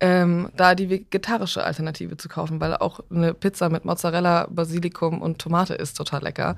ähm, 0.00 0.50
da 0.56 0.74
die 0.74 0.90
vegetarische 0.90 1.64
Alternative 1.64 2.18
zu 2.18 2.28
kaufen, 2.28 2.60
weil 2.60 2.76
auch 2.76 3.00
eine 3.10 3.32
Pizza 3.32 3.70
mit 3.70 3.86
Mozzarella, 3.86 4.46
Basilikum 4.50 5.22
und 5.22 5.38
Tomate 5.38 5.74
ist 5.74 5.96
total 5.96 6.22
lecker. 6.22 6.56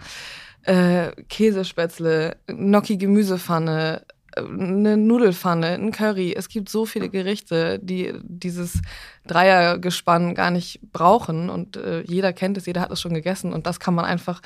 Äh, 0.63 1.13
Käsespätzle, 1.29 2.37
Gnocchi 2.49 2.97
Gemüsepfanne, 2.97 4.05
eine 4.37 4.97
Nudelfanne, 4.97 5.69
ein 5.69 5.93
Curry. 5.93 6.35
Es 6.37 6.49
gibt 6.49 6.69
so 6.69 6.87
viele 6.87 7.09
Gerichte, 7.09 7.79
die 7.79 8.13
dieses 8.23 8.81
Dreiergespann 9.27 10.35
gar 10.35 10.51
nicht 10.51 10.81
brauchen. 10.93 11.51
Und 11.51 11.77
äh, 11.77 12.03
jeder 12.03 12.33
kennt 12.33 12.57
es, 12.57 12.67
jeder 12.67 12.81
hat 12.81 12.91
es 12.91 13.01
schon 13.01 13.15
gegessen. 13.15 13.53
Und 13.53 13.67
das 13.67 13.81
kann 13.81 13.95
man 13.95 14.05
einfach 14.05 14.41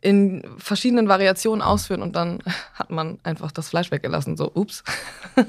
in 0.00 0.42
verschiedenen 0.58 1.08
Variationen 1.08 1.62
ausführen. 1.62 2.02
Und 2.02 2.16
dann 2.16 2.40
hat 2.74 2.90
man 2.90 3.18
einfach 3.22 3.52
das 3.52 3.68
Fleisch 3.68 3.90
weggelassen. 3.90 4.36
So, 4.36 4.50
ups. 4.54 4.82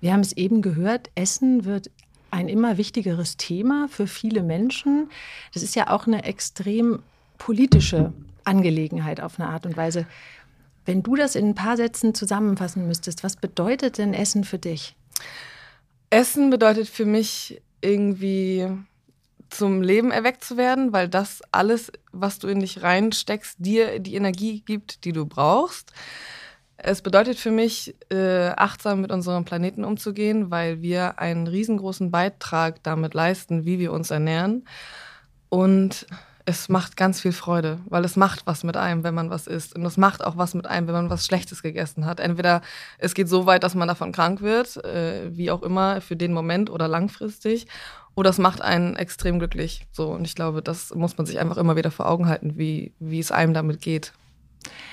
Wir 0.00 0.12
haben 0.12 0.20
es 0.20 0.32
eben 0.32 0.60
gehört, 0.60 1.10
Essen 1.14 1.64
wird 1.64 1.90
ein 2.30 2.48
immer 2.48 2.76
wichtigeres 2.76 3.36
Thema 3.36 3.86
für 3.88 4.06
viele 4.06 4.42
Menschen. 4.42 5.08
Das 5.54 5.62
ist 5.62 5.76
ja 5.76 5.88
auch 5.88 6.06
eine 6.06 6.24
extrem 6.24 6.98
politische 7.38 8.12
Angelegenheit 8.44 9.20
auf 9.20 9.38
eine 9.38 9.48
Art 9.48 9.66
und 9.66 9.76
Weise. 9.76 10.06
Wenn 10.84 11.02
du 11.02 11.16
das 11.16 11.34
in 11.34 11.50
ein 11.50 11.54
paar 11.54 11.76
Sätzen 11.76 12.14
zusammenfassen 12.14 12.86
müsstest, 12.86 13.24
was 13.24 13.36
bedeutet 13.36 13.98
denn 13.98 14.14
Essen 14.14 14.44
für 14.44 14.58
dich? 14.58 14.96
Essen 16.10 16.50
bedeutet 16.50 16.88
für 16.88 17.06
mich 17.06 17.62
irgendwie 17.80 18.68
zum 19.50 19.82
Leben 19.82 20.10
erweckt 20.10 20.44
zu 20.44 20.56
werden, 20.56 20.92
weil 20.92 21.08
das 21.08 21.42
alles, 21.52 21.92
was 22.12 22.38
du 22.38 22.48
in 22.48 22.60
dich 22.60 22.82
reinsteckst, 22.82 23.56
dir 23.58 24.00
die 24.00 24.14
Energie 24.14 24.60
gibt, 24.60 25.04
die 25.04 25.12
du 25.12 25.26
brauchst. 25.26 25.92
Es 26.76 27.02
bedeutet 27.02 27.38
für 27.38 27.50
mich, 27.50 27.94
äh, 28.10 28.48
achtsam 28.48 29.00
mit 29.00 29.12
unserem 29.12 29.44
Planeten 29.44 29.84
umzugehen, 29.84 30.50
weil 30.50 30.82
wir 30.82 31.18
einen 31.18 31.46
riesengroßen 31.46 32.10
Beitrag 32.10 32.82
damit 32.82 33.14
leisten, 33.14 33.64
wie 33.64 33.78
wir 33.78 33.92
uns 33.92 34.10
ernähren. 34.10 34.66
Und 35.48 36.06
es 36.46 36.68
macht 36.68 36.96
ganz 36.96 37.20
viel 37.20 37.32
Freude, 37.32 37.80
weil 37.86 38.04
es 38.04 38.16
macht 38.16 38.46
was 38.46 38.64
mit 38.64 38.76
einem, 38.76 39.02
wenn 39.02 39.14
man 39.14 39.30
was 39.30 39.46
isst. 39.46 39.74
Und 39.74 39.84
es 39.86 39.96
macht 39.96 40.22
auch 40.22 40.36
was 40.36 40.54
mit 40.54 40.66
einem, 40.66 40.86
wenn 40.86 40.94
man 40.94 41.10
was 41.10 41.24
Schlechtes 41.24 41.62
gegessen 41.62 42.04
hat. 42.04 42.20
Entweder 42.20 42.60
es 42.98 43.14
geht 43.14 43.28
so 43.28 43.46
weit, 43.46 43.62
dass 43.62 43.74
man 43.74 43.88
davon 43.88 44.12
krank 44.12 44.42
wird, 44.42 44.84
äh, 44.84 45.34
wie 45.34 45.50
auch 45.50 45.62
immer, 45.62 46.00
für 46.02 46.16
den 46.16 46.34
Moment 46.34 46.68
oder 46.68 46.86
langfristig. 46.86 47.66
Oder 48.14 48.30
es 48.30 48.38
macht 48.38 48.60
einen 48.60 48.94
extrem 48.94 49.38
glücklich. 49.38 49.86
So, 49.90 50.10
und 50.10 50.26
ich 50.26 50.34
glaube, 50.34 50.62
das 50.62 50.94
muss 50.94 51.16
man 51.16 51.26
sich 51.26 51.40
einfach 51.40 51.56
immer 51.56 51.76
wieder 51.76 51.90
vor 51.90 52.08
Augen 52.08 52.28
halten, 52.28 52.58
wie, 52.58 52.92
wie 52.98 53.18
es 53.20 53.32
einem 53.32 53.54
damit 53.54 53.80
geht. 53.80 54.12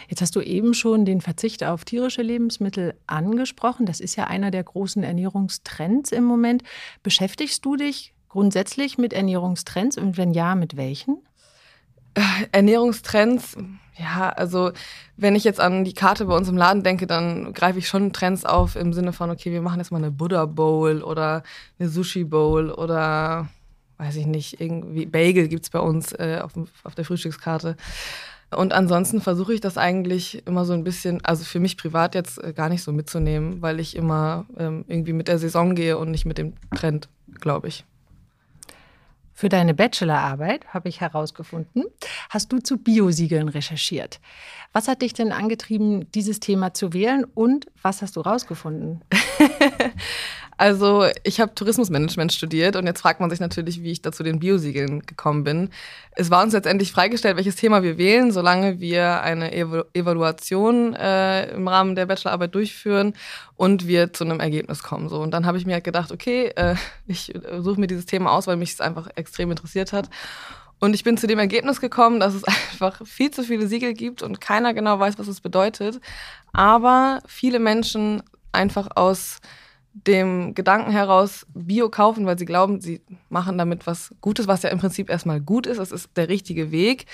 Jetzt 0.08 0.22
hast 0.22 0.36
du 0.36 0.42
eben 0.42 0.74
schon 0.74 1.06
den 1.06 1.22
Verzicht 1.22 1.64
auf 1.64 1.86
tierische 1.86 2.22
Lebensmittel 2.22 2.96
angesprochen. 3.08 3.86
Das 3.86 4.00
ist 4.00 4.16
ja 4.16 4.26
einer 4.26 4.52
der 4.52 4.64
großen 4.64 5.04
Ernährungstrends 5.04 6.12
im 6.12 6.24
Moment. 6.24 6.64
Beschäftigst 7.04 7.64
du 7.64 7.76
dich 7.76 8.14
grundsätzlich 8.30 8.98
mit 8.98 9.14
Ernährungstrends 9.14 9.98
und 9.98 10.18
wenn 10.18 10.32
ja, 10.32 10.56
mit 10.56 10.78
welchen? 10.78 11.18
Ernährungstrends, 12.52 13.58
ja, 13.98 14.30
also 14.30 14.72
wenn 15.18 15.36
ich 15.36 15.44
jetzt 15.44 15.60
an 15.60 15.84
die 15.84 15.94
Karte 15.94 16.26
bei 16.26 16.36
uns 16.36 16.50
im 16.50 16.58
Laden 16.58 16.84
denke, 16.84 17.08
dann 17.08 17.54
greife 17.54 17.80
ich 17.80 17.88
schon 17.88 18.14
Trends 18.14 18.46
auf 18.46 18.76
im 18.76 18.94
Sinne 18.94 19.14
von, 19.14 19.30
okay, 19.30 19.52
wir 19.52 19.62
machen 19.62 19.80
jetzt 19.80 19.92
mal 19.92 19.98
eine 19.98 20.12
Buddha 20.12 20.46
Bowl 20.46 21.04
oder 21.04 21.44
eine 21.80 21.90
Sushi 21.90 22.24
Bowl 22.24 22.72
oder 22.72 23.48
weiß 23.98 24.16
ich 24.16 24.26
nicht, 24.26 24.60
irgendwie 24.60 25.06
Bagel 25.06 25.48
gibt's 25.48 25.70
bei 25.70 25.80
uns 25.80 26.12
äh, 26.14 26.40
auf, 26.42 26.54
auf 26.84 26.96
der 26.96 27.06
Frühstückskarte. 27.06 27.76
Und 28.50 28.74
ansonsten 28.74 29.22
versuche 29.22 29.54
ich 29.54 29.62
das 29.62 29.78
eigentlich 29.78 30.46
immer 30.46 30.66
so 30.66 30.74
ein 30.74 30.84
bisschen, 30.84 31.24
also 31.24 31.46
für 31.46 31.60
mich 31.60 31.78
privat 31.78 32.16
jetzt 32.16 32.44
äh, 32.44 32.52
gar 32.52 32.68
nicht 32.68 32.84
so 32.84 32.92
mitzunehmen, 32.92 33.62
weil 33.62 33.80
ich 33.80 33.96
immer 33.96 34.46
ähm, 34.58 34.84
irgendwie 34.88 35.14
mit 35.14 35.28
der 35.28 35.38
Saison 35.38 35.76
gehe 35.76 35.98
und 35.98 36.12
nicht 36.12 36.26
mit 36.26 36.38
dem 36.38 36.54
Trend, 36.76 37.08
glaube 37.40 37.68
ich. 37.68 37.86
Für 39.42 39.50
deine 39.50 39.74
Bachelorarbeit, 39.74 40.68
habe 40.68 40.88
ich 40.88 41.02
herausgefunden, 41.02 41.86
hast 42.30 42.54
du 42.54 42.60
zu 42.60 42.78
Biosiegeln 42.78 43.50
recherchiert. 43.50 44.20
Was 44.72 44.88
hat 44.88 45.02
dich 45.02 45.14
denn 45.14 45.32
angetrieben, 45.32 46.12
dieses 46.12 46.40
Thema 46.40 46.76
zu 46.76 46.94
wählen 46.94 47.24
und 47.24 47.66
was 47.82 48.04
hast 48.04 48.18
du 48.18 48.22
rausgefunden? 48.22 49.04
Also 50.62 51.08
ich 51.24 51.42
habe 51.42 51.56
Tourismusmanagement 51.56 52.32
studiert 52.32 52.76
und 52.76 52.86
jetzt 52.86 53.02
fragt 53.02 53.20
man 53.20 53.32
sich 53.32 53.40
natürlich, 53.40 53.82
wie 53.82 53.94
ich 53.94 54.04
dazu 54.04 54.22
den 54.22 54.38
Biosiegeln 54.38 55.02
gekommen 55.08 55.44
bin. 55.44 55.72
Es 56.12 56.30
war 56.30 56.44
uns 56.44 56.54
letztendlich 56.54 56.92
freigestellt, 56.92 57.36
welches 57.36 57.56
Thema 57.56 57.82
wir 57.82 57.98
wählen, 57.98 58.32
solange 58.32 58.80
wir 58.80 59.24
eine 59.24 59.54
Evalu 59.54 59.86
Evaluation 59.94 60.94
äh, 60.94 61.50
im 61.52 61.68
Rahmen 61.68 61.96
der 61.96 62.06
Bachelorarbeit 62.06 62.54
durchführen 62.54 63.16
und 63.56 63.88
wir 63.88 64.14
zu 64.14 64.24
einem 64.24 64.40
Ergebnis 64.40 64.84
kommen. 64.84 65.10
So 65.10 65.20
und 65.24 65.32
dann 65.32 65.48
habe 65.48 65.58
ich 65.58 65.66
mir 65.66 65.74
halt 65.74 65.84
gedacht, 65.84 66.12
okay, 66.12 66.52
äh, 66.56 66.76
ich 67.08 67.34
suche 67.58 67.80
mir 67.80 67.88
dieses 67.88 68.06
Thema 68.06 68.32
aus, 68.32 68.46
weil 68.46 68.56
mich 68.56 68.74
es 68.74 68.82
einfach 68.82 69.08
extrem 69.16 69.50
interessiert 69.50 69.94
hat. 69.94 70.12
Und 70.78 70.94
ich 70.94 71.04
bin 71.04 71.18
zu 71.18 71.26
dem 71.26 71.40
Ergebnis 71.40 71.82
gekommen, 71.82 72.20
dass 72.20 72.36
es 72.36 72.44
einfach 72.72 73.04
viel 73.08 73.32
zu 73.32 73.44
viele 73.44 73.66
Siegel 73.66 73.96
gibt 73.96 74.22
und 74.22 74.40
keiner 74.40 74.76
genau 74.76 75.00
weiß, 75.00 75.18
was 75.18 75.28
es 75.28 75.42
bedeutet. 75.42 76.00
Aber 76.54 77.24
viele 77.26 77.58
Menschen 77.58 78.22
einfach 78.52 78.90
aus 78.94 79.40
dem 79.94 80.54
Gedanken 80.54 80.92
heraus 80.92 81.46
Bio 81.54 81.90
kaufen, 81.90 82.26
weil 82.26 82.40
sie 82.40 82.46
glauben, 82.46 82.80
sie 82.82 83.02
machen 83.30 83.58
damit 83.58 83.88
was 83.88 84.16
Gutes, 84.22 84.48
was 84.48 84.64
ja 84.64 84.70
im 84.70 84.80
Prinzip 84.80 85.10
erstmal 85.10 85.42
gut 85.42 85.68
ist. 85.68 85.80
Es 85.80 85.92
ist 85.92 86.10
der 86.16 86.30
richtige 86.30 86.72
Weg. 86.72 87.06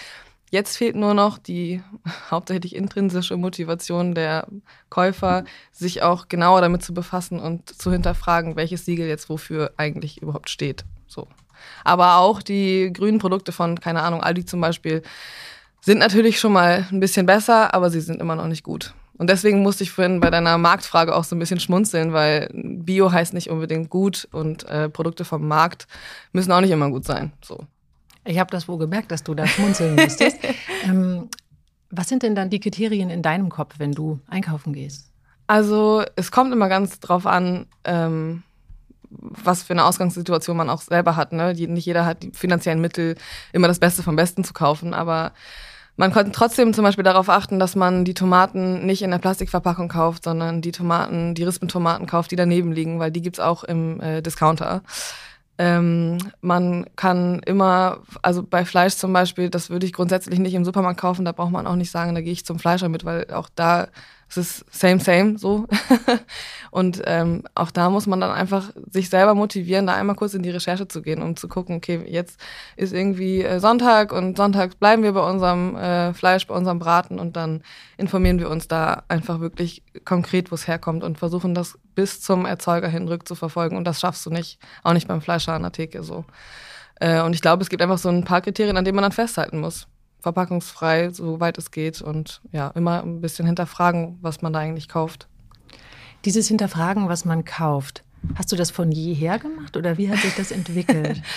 Jetzt 0.50 0.78
fehlt 0.78 0.96
nur 0.96 1.14
noch 1.14 1.38
die 1.38 1.82
hauptsächlich 2.32 2.76
intrinsische 2.76 3.36
Motivation 3.36 4.14
der 4.14 4.48
Käufer, 4.90 5.44
sich 5.72 6.04
auch 6.04 6.30
genauer 6.30 6.62
damit 6.62 6.84
zu 6.84 6.94
befassen 6.94 7.40
und 7.40 7.70
zu 7.70 7.92
hinterfragen, 7.92 8.56
welches 8.56 8.86
Siegel 8.86 9.08
jetzt 9.08 9.30
wofür 9.30 9.74
eigentlich 9.78 10.22
überhaupt 10.22 10.50
steht. 10.50 10.86
So. 11.08 11.28
Aber 11.84 12.18
auch 12.18 12.42
die 12.42 12.92
grünen 12.94 13.20
Produkte 13.20 13.52
von, 13.52 13.80
keine 13.80 14.04
Ahnung, 14.04 14.22
Aldi 14.22 14.46
zum 14.46 14.62
Beispiel, 14.62 15.02
sind 15.82 16.00
natürlich 16.00 16.40
schon 16.40 16.54
mal 16.54 16.88
ein 16.92 17.00
bisschen 17.00 17.26
besser, 17.26 17.74
aber 17.74 17.90
sie 17.90 18.02
sind 18.02 18.22
immer 18.22 18.36
noch 18.36 18.48
nicht 18.48 18.64
gut. 18.64 18.94
Und 19.18 19.30
deswegen 19.30 19.64
musste 19.64 19.84
ich 19.84 19.92
vorhin 19.92 20.20
bei 20.20 20.30
deiner 20.30 20.58
Marktfrage 20.58 21.16
auch 21.16 21.24
so 21.24 21.36
ein 21.36 21.40
bisschen 21.40 21.60
schmunzeln, 21.60 22.14
weil 22.14 22.50
Bio 22.54 23.12
heißt 23.12 23.34
nicht 23.34 23.50
unbedingt 23.50 23.90
gut 23.90 24.28
und 24.32 24.64
äh, 24.70 24.90
Produkte 24.90 25.26
vom 25.26 25.48
Markt 25.48 25.88
müssen 26.32 26.52
auch 26.52 26.62
nicht 26.62 26.72
immer 26.72 26.90
gut 26.90 27.06
sein. 27.06 27.34
So. 27.44 27.66
Ich 28.26 28.40
habe 28.40 28.52
das 28.52 28.68
wohl 28.68 28.78
gemerkt, 28.78 29.12
dass 29.12 29.24
du 29.24 29.34
da 29.34 29.48
schmunzeln 29.48 29.96
musstest. 29.96 30.38
ähm, 30.84 31.30
was 31.90 32.10
sind 32.10 32.24
denn 32.24 32.36
dann 32.36 32.50
die 32.50 32.60
Kriterien 32.60 33.10
in 33.10 33.22
deinem 33.22 33.50
Kopf, 33.50 33.76
wenn 33.78 33.94
du 33.94 34.20
einkaufen 34.28 34.74
gehst? 34.74 35.10
Also 35.48 36.04
es 36.16 36.32
kommt 36.32 36.52
immer 36.52 36.68
ganz 36.68 37.00
drauf 37.00 37.26
an, 37.26 37.68
ähm, 37.86 38.44
was 39.10 39.64
für 39.64 39.74
eine 39.74 39.86
Ausgangssituation 39.86 40.58
man 40.58 40.70
auch 40.70 40.82
selber 40.82 41.16
hat. 41.16 41.32
Ne? 41.32 41.54
Nicht 41.54 41.86
jeder 41.86 42.06
hat 42.06 42.24
die 42.24 42.32
finanziellen 42.32 42.82
Mittel, 42.82 43.16
immer 43.54 43.70
das 43.70 43.80
Beste 43.80 44.04
vom 44.04 44.18
Besten 44.18 44.44
zu 44.44 44.54
kaufen, 44.54 44.94
aber 44.94 45.32
man 45.98 46.14
konnte 46.14 46.32
trotzdem 46.32 46.74
zum 46.74 46.84
Beispiel 46.84 47.04
darauf 47.04 47.28
achten, 47.28 47.60
dass 47.60 47.76
man 47.76 48.06
die 48.06 48.14
Tomaten 48.14 48.86
nicht 48.86 49.02
in 49.02 49.12
der 49.12 49.18
Plastikverpackung 49.18 49.90
kauft, 49.90 50.24
sondern 50.24 50.62
die 50.62 50.72
Tomaten, 50.72 51.34
die 51.34 51.44
Rispentomaten 51.44 52.06
kauft, 52.06 52.32
die 52.32 52.36
daneben 52.36 52.72
liegen, 52.72 53.00
weil 53.00 53.12
die 53.12 53.22
gibt's 53.22 53.40
auch 53.40 53.64
im 53.64 54.00
äh, 54.00 54.22
Discounter. 54.22 54.84
Ähm, 55.58 56.20
man 56.40 56.86
kann 56.96 57.40
immer, 57.40 58.04
also 58.22 58.44
bei 58.44 58.64
Fleisch 58.64 58.96
zum 58.96 59.12
Beispiel, 59.12 59.50
das 59.50 59.72
würde 59.72 59.88
ich 59.88 59.94
grundsätzlich 59.94 60.38
nicht 60.38 60.54
im 60.54 60.66
Supermarkt 60.66 61.00
kaufen, 61.00 61.26
da 61.26 61.32
braucht 61.32 61.52
man 61.52 61.66
auch 61.66 61.76
nicht 61.76 61.90
sagen, 61.90 62.14
da 62.14 62.22
gehe 62.22 62.34
ich 62.34 62.46
zum 62.46 62.60
Fleischer 62.60 62.90
mit, 62.90 63.04
weil 63.04 63.32
auch 63.34 63.50
da 63.56 63.88
es 64.30 64.38
ist 64.38 64.66
same, 64.72 65.00
same 65.00 65.38
so. 65.38 65.68
und 66.72 67.02
ähm, 67.06 67.44
auch 67.56 67.72
da 67.72 67.90
muss 67.90 68.08
man 68.08 68.20
dann 68.20 68.32
einfach 68.32 68.72
sich 68.92 69.10
selber 69.10 69.36
motivieren, 69.36 69.88
da 69.88 69.96
einmal 69.96 70.16
kurz 70.16 70.34
in 70.34 70.44
die 70.44 70.50
Recherche 70.50 70.88
zu 70.88 71.02
gehen, 71.02 71.22
um 71.22 71.36
zu 71.36 71.48
gucken, 71.48 71.78
okay, 71.78 72.04
jetzt 72.08 72.40
ist 72.76 72.94
irgendwie 72.94 73.44
äh, 73.44 73.60
Sonntag 73.60 74.12
und 74.12 74.36
Sonntag 74.36 74.80
bleiben 74.80 75.04
wir 75.04 75.14
bei 75.14 75.28
unserem 75.28 75.76
äh, 75.76 76.14
Fleisch, 76.14 76.46
bei 76.48 76.56
unserem 76.56 76.80
Braten 76.80 77.20
und 77.20 77.36
dann 77.36 77.64
informieren 77.98 78.40
wir 78.40 78.50
uns 78.50 78.68
da 78.68 79.04
einfach 79.08 79.40
wirklich 79.40 79.84
konkret, 80.04 80.52
wo 80.52 80.56
es 80.56 80.68
herkommt 80.68 81.04
und 81.04 81.18
versuchen 81.18 81.54
das 81.54 81.80
bis 81.96 82.22
zum 82.22 82.46
Erzeuger 82.46 82.90
hin 82.90 83.08
rückzuverfolgen. 83.08 83.78
Und 83.78 83.86
das 83.86 84.00
schaffst 84.00 84.26
du 84.26 84.30
nicht, 84.30 84.60
auch 84.84 84.94
nicht 84.94 85.08
beim 85.08 85.22
Fleischer 85.22 85.54
an 85.54 85.64
der 85.64 85.72
Theke 85.72 86.04
so. 86.04 86.26
Äh, 87.00 87.22
und 87.22 87.34
ich 87.34 87.42
glaube, 87.42 87.64
es 87.64 87.70
gibt 87.70 87.82
einfach 87.82 87.98
so 87.98 88.10
ein 88.10 88.24
paar 88.24 88.42
Kriterien, 88.42 88.78
an 88.78 88.86
denen 88.86 88.96
man 88.96 89.04
dann 89.04 89.12
festhalten 89.12 89.60
muss 89.60 89.88
verpackungsfrei, 90.28 91.10
soweit 91.12 91.58
es 91.58 91.72
geht. 91.72 92.02
Und 92.02 92.42
ja, 92.52 92.70
immer 92.70 93.02
ein 93.02 93.22
bisschen 93.22 93.46
hinterfragen, 93.46 94.18
was 94.22 94.42
man 94.42 94.54
da 94.54 94.60
eigentlich 94.60 94.90
kauft. 94.90 95.28
Dieses 96.26 96.48
Hinterfragen, 96.48 97.08
was 97.08 97.26
man 97.26 97.46
kauft, 97.46 98.04
Hast 98.36 98.52
du 98.52 98.56
das 98.56 98.72
von 98.72 98.92
jeher 98.92 99.40
gemacht 99.40 99.78
oder 99.78 99.98
wie 99.98 100.10
hat 100.10 100.18
sich 100.20 100.36
das 100.36 100.52
entwickelt? 100.52 101.22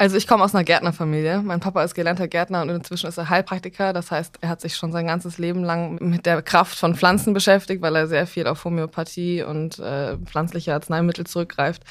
Also 0.00 0.16
ich 0.16 0.28
komme 0.28 0.44
aus 0.44 0.54
einer 0.54 0.62
Gärtnerfamilie. 0.62 1.42
Mein 1.42 1.58
Papa 1.58 1.82
ist 1.82 1.94
gelernter 1.94 2.28
Gärtner 2.28 2.62
und 2.62 2.68
inzwischen 2.68 3.08
ist 3.08 3.18
er 3.18 3.28
Heilpraktiker. 3.28 3.92
Das 3.92 4.12
heißt, 4.12 4.36
er 4.42 4.50
hat 4.50 4.60
sich 4.60 4.76
schon 4.76 4.92
sein 4.92 5.08
ganzes 5.08 5.38
Leben 5.38 5.64
lang 5.64 5.98
mit 6.00 6.24
der 6.24 6.40
Kraft 6.42 6.78
von 6.78 6.94
Pflanzen 6.94 7.32
beschäftigt, 7.32 7.82
weil 7.82 7.96
er 7.96 8.06
sehr 8.06 8.26
viel 8.28 8.46
auf 8.46 8.64
Homöopathie 8.64 9.42
und 9.42 9.80
äh, 9.80 10.16
pflanzliche 10.18 10.74
Arzneimittel 10.74 11.26
zurückgreift. 11.26 11.82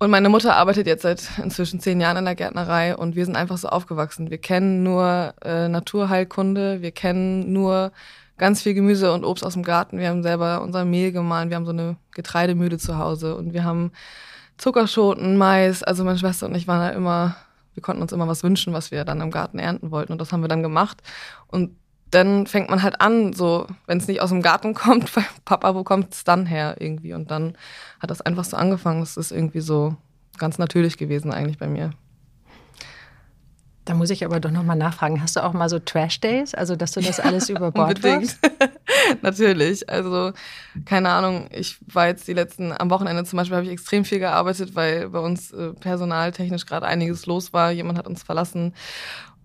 Und 0.00 0.10
meine 0.10 0.28
Mutter 0.28 0.54
arbeitet 0.54 0.86
jetzt 0.86 1.02
seit 1.02 1.28
inzwischen 1.42 1.80
zehn 1.80 2.00
Jahren 2.00 2.18
in 2.18 2.24
der 2.24 2.36
Gärtnerei 2.36 2.96
und 2.96 3.16
wir 3.16 3.24
sind 3.24 3.34
einfach 3.34 3.58
so 3.58 3.68
aufgewachsen. 3.68 4.30
Wir 4.30 4.38
kennen 4.38 4.84
nur 4.84 5.34
äh, 5.42 5.68
Naturheilkunde, 5.68 6.82
wir 6.82 6.92
kennen 6.92 7.52
nur 7.52 7.90
ganz 8.36 8.62
viel 8.62 8.74
Gemüse 8.74 9.12
und 9.12 9.24
Obst 9.24 9.44
aus 9.44 9.54
dem 9.54 9.64
Garten. 9.64 9.98
Wir 9.98 10.10
haben 10.10 10.22
selber 10.22 10.62
unser 10.62 10.84
Mehl 10.84 11.10
gemahlen, 11.10 11.50
wir 11.50 11.56
haben 11.56 11.66
so 11.66 11.72
eine 11.72 11.96
Getreidemühle 12.12 12.78
zu 12.78 12.96
Hause 12.96 13.34
und 13.34 13.52
wir 13.52 13.64
haben 13.64 13.90
Zuckerschoten, 14.56 15.36
Mais. 15.36 15.82
Also 15.82 16.04
meine 16.04 16.18
Schwester 16.18 16.46
und 16.46 16.54
ich 16.54 16.68
waren 16.68 16.80
da 16.80 16.90
immer, 16.90 17.34
wir 17.74 17.82
konnten 17.82 18.00
uns 18.00 18.12
immer 18.12 18.28
was 18.28 18.44
wünschen, 18.44 18.72
was 18.72 18.92
wir 18.92 19.04
dann 19.04 19.20
im 19.20 19.32
Garten 19.32 19.58
ernten 19.58 19.90
wollten 19.90 20.12
und 20.12 20.20
das 20.20 20.32
haben 20.32 20.42
wir 20.42 20.48
dann 20.48 20.62
gemacht. 20.62 21.02
Und 21.48 21.76
dann 22.10 22.46
fängt 22.46 22.70
man 22.70 22.82
halt 22.82 23.00
an, 23.00 23.32
so, 23.32 23.66
wenn 23.86 23.98
es 23.98 24.08
nicht 24.08 24.20
aus 24.20 24.30
dem 24.30 24.42
Garten 24.42 24.74
kommt, 24.74 25.14
weil 25.16 25.24
Papa, 25.44 25.74
wo 25.74 25.84
kommt 25.84 26.14
es 26.14 26.24
dann 26.24 26.46
her 26.46 26.76
irgendwie? 26.78 27.14
Und 27.14 27.30
dann 27.30 27.56
hat 28.00 28.10
das 28.10 28.20
einfach 28.20 28.44
so 28.44 28.56
angefangen. 28.56 29.00
Das 29.00 29.16
ist 29.16 29.32
irgendwie 29.32 29.60
so 29.60 29.96
ganz 30.38 30.58
natürlich 30.58 30.96
gewesen 30.96 31.32
eigentlich 31.32 31.58
bei 31.58 31.66
mir. 31.66 31.90
Da 33.88 33.94
muss 33.94 34.10
ich 34.10 34.22
aber 34.22 34.38
doch 34.38 34.50
nochmal 34.50 34.76
nachfragen. 34.76 35.22
Hast 35.22 35.36
du 35.36 35.42
auch 35.42 35.54
mal 35.54 35.70
so 35.70 35.78
Trash-Days? 35.78 36.54
Also, 36.54 36.76
dass 36.76 36.92
du 36.92 37.00
das 37.00 37.20
alles 37.20 37.48
über 37.48 37.72
Bord 37.72 38.04
Unbedingt. 38.04 38.36
Natürlich. 39.22 39.88
Also, 39.88 40.32
keine 40.84 41.08
Ahnung. 41.08 41.48
Ich 41.52 41.78
war 41.86 42.06
jetzt 42.06 42.28
die 42.28 42.34
letzten, 42.34 42.70
am 42.78 42.90
Wochenende 42.90 43.24
zum 43.24 43.38
Beispiel 43.38 43.56
habe 43.56 43.64
ich 43.64 43.72
extrem 43.72 44.04
viel 44.04 44.18
gearbeitet, 44.18 44.74
weil 44.74 45.08
bei 45.08 45.20
uns 45.20 45.52
äh, 45.52 45.72
personaltechnisch 45.72 46.66
gerade 46.66 46.84
einiges 46.84 47.24
los 47.24 47.54
war. 47.54 47.70
Jemand 47.70 47.96
hat 47.96 48.06
uns 48.06 48.22
verlassen. 48.22 48.74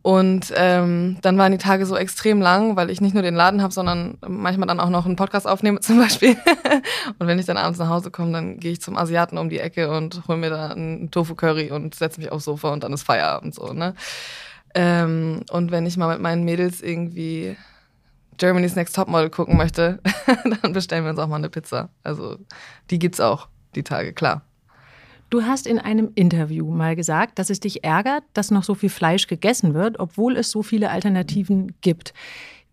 Und 0.03 0.51
ähm, 0.57 1.17
dann 1.22 1.38
waren 1.38 1.53
die 1.53 1.57
Tage 1.57 1.86
so 1.86 1.95
extrem 1.95 2.41
lang, 2.41 2.75
weil 2.75 2.89
ich 2.89 3.00
nicht 3.00 3.13
nur 3.13 3.24
den 3.24 3.36
Laden 3.36 3.62
habe, 3.62 3.74
sondern 3.74 4.17
manchmal 4.27 4.67
dann 4.67 4.81
auch 4.81 4.89
noch 4.89 5.05
einen 5.05 5.15
Podcast 5.15 5.48
aufnehme 5.48 5.79
zum 5.79 5.98
Beispiel. 5.98 6.36
und 7.19 7.25
wenn 7.25 7.39
ich 7.39 7.45
dann 7.45 7.55
abends 7.55 7.79
nach 7.79 7.88
Hause 7.88 8.12
komme, 8.12 8.33
dann 8.33 8.60
gehe 8.60 8.74
ich 8.74 8.81
zum 8.81 8.98
Asiaten 8.98 9.38
um 9.38 9.50
die 9.50 9.60
Ecke 9.60 9.89
und 9.89 10.27
hole 10.27 10.38
mir 10.38 10.50
da 10.50 10.67
einen 10.67 11.10
Tofu-Curry 11.10 11.72
und 11.72 11.95
setze 11.95 12.19
mich 12.19 12.33
aufs 12.33 12.43
Sofa 12.43 12.74
und 12.74 12.83
dann 12.83 12.91
ist 12.91 13.03
Feierabend 13.03 13.55
so. 13.55 13.72
Ne? 13.72 13.95
Ähm, 14.75 15.43
und 15.50 15.72
wenn 15.72 15.86
ich 15.86 15.95
mal 15.95 16.12
mit 16.12 16.22
meinen 16.22 16.43
Mädels 16.43 16.81
irgendwie 16.81 17.55
Germany's 18.36 18.75
Next 18.75 18.98
Topmodel 18.98 19.29
gucken 19.29 19.55
möchte, 19.55 20.00
dann 20.62 20.74
bestellen 20.74 21.05
wir 21.05 21.12
uns 21.12 21.19
auch 21.19 21.27
mal 21.27 21.38
eine 21.38 21.50
Pizza. 21.50 21.88
Also 22.03 22.39
die 22.89 23.00
gibt's 23.00 23.22
auch, 23.22 23.48
die 23.75 23.83
Tage, 23.83 24.12
klar. 24.12 24.41
Du 25.33 25.45
hast 25.45 25.65
in 25.65 25.79
einem 25.79 26.11
Interview 26.13 26.69
mal 26.69 26.95
gesagt, 26.95 27.39
dass 27.39 27.49
es 27.49 27.59
dich 27.59 27.83
ärgert, 27.83 28.23
dass 28.33 28.51
noch 28.51 28.63
so 28.63 28.75
viel 28.75 28.89
Fleisch 28.89 29.25
gegessen 29.25 29.73
wird, 29.73 29.99
obwohl 29.99 30.37
es 30.37 30.51
so 30.51 30.61
viele 30.61 30.91
Alternativen 30.91 31.73
gibt. 31.81 32.13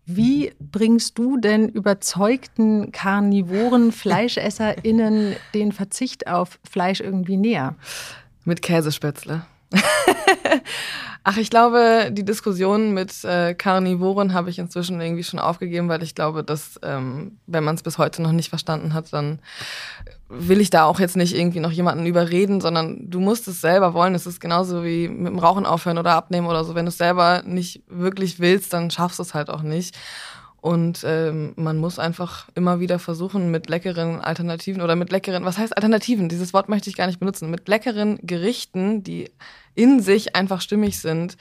Wie 0.05 0.53
bringst 0.59 1.17
du 1.17 1.37
denn 1.37 1.69
überzeugten 1.69 2.91
Karnivoren, 2.91 3.91
FleischesserInnen 3.91 5.37
den 5.55 5.71
Verzicht 5.71 6.27
auf 6.27 6.59
Fleisch 6.69 6.99
irgendwie 6.99 7.37
näher? 7.37 7.77
Mit 8.45 8.61
Käsespätzle. 8.61 9.41
Ach, 11.23 11.37
ich 11.37 11.51
glaube, 11.51 12.09
die 12.11 12.25
Diskussion 12.25 12.95
mit 12.95 13.23
äh, 13.23 13.53
Karnivoren 13.53 14.33
habe 14.33 14.49
ich 14.49 14.57
inzwischen 14.57 14.99
irgendwie 14.99 15.23
schon 15.23 15.39
aufgegeben, 15.39 15.87
weil 15.87 16.01
ich 16.01 16.15
glaube, 16.15 16.43
dass 16.43 16.79
ähm, 16.81 17.37
wenn 17.45 17.63
man 17.63 17.75
es 17.75 17.83
bis 17.83 17.99
heute 17.99 18.23
noch 18.23 18.31
nicht 18.31 18.49
verstanden 18.49 18.95
hat, 18.95 19.13
dann 19.13 19.39
will 20.29 20.61
ich 20.61 20.71
da 20.71 20.85
auch 20.85 20.99
jetzt 20.99 21.17
nicht 21.17 21.35
irgendwie 21.35 21.59
noch 21.59 21.71
jemanden 21.71 22.07
überreden, 22.07 22.59
sondern 22.59 23.09
du 23.09 23.19
musst 23.19 23.47
es 23.47 23.61
selber 23.61 23.93
wollen. 23.93 24.15
Es 24.15 24.25
ist 24.25 24.39
genauso 24.39 24.83
wie 24.83 25.09
mit 25.09 25.27
dem 25.27 25.39
Rauchen 25.39 25.67
aufhören 25.67 25.99
oder 25.99 26.13
abnehmen 26.13 26.47
oder 26.47 26.63
so. 26.63 26.73
Wenn 26.73 26.85
du 26.85 26.89
es 26.89 26.97
selber 26.97 27.43
nicht 27.45 27.83
wirklich 27.87 28.39
willst, 28.39 28.73
dann 28.73 28.89
schaffst 28.89 29.19
du 29.19 29.23
es 29.23 29.35
halt 29.35 29.51
auch 29.51 29.61
nicht. 29.61 29.95
Und 30.61 31.03
ähm, 31.05 31.53
man 31.55 31.77
muss 31.77 31.99
einfach 31.99 32.47
immer 32.55 32.79
wieder 32.79 32.99
versuchen, 32.99 33.51
mit 33.51 33.67
leckeren 33.67 34.21
Alternativen 34.21 34.81
oder 34.81 34.95
mit 34.95 35.11
leckeren, 35.11 35.43
was 35.43 35.57
heißt 35.57 35.75
Alternativen? 35.75 36.29
Dieses 36.29 36.53
Wort 36.53 36.69
möchte 36.69 36.89
ich 36.89 36.95
gar 36.95 37.07
nicht 37.07 37.19
benutzen. 37.19 37.49
Mit 37.49 37.67
leckeren 37.67 38.19
Gerichten, 38.21 39.03
die 39.03 39.31
in 39.75 39.99
sich 39.99 40.35
einfach 40.35 40.61
stimmig 40.61 40.99
sind, 40.99 41.37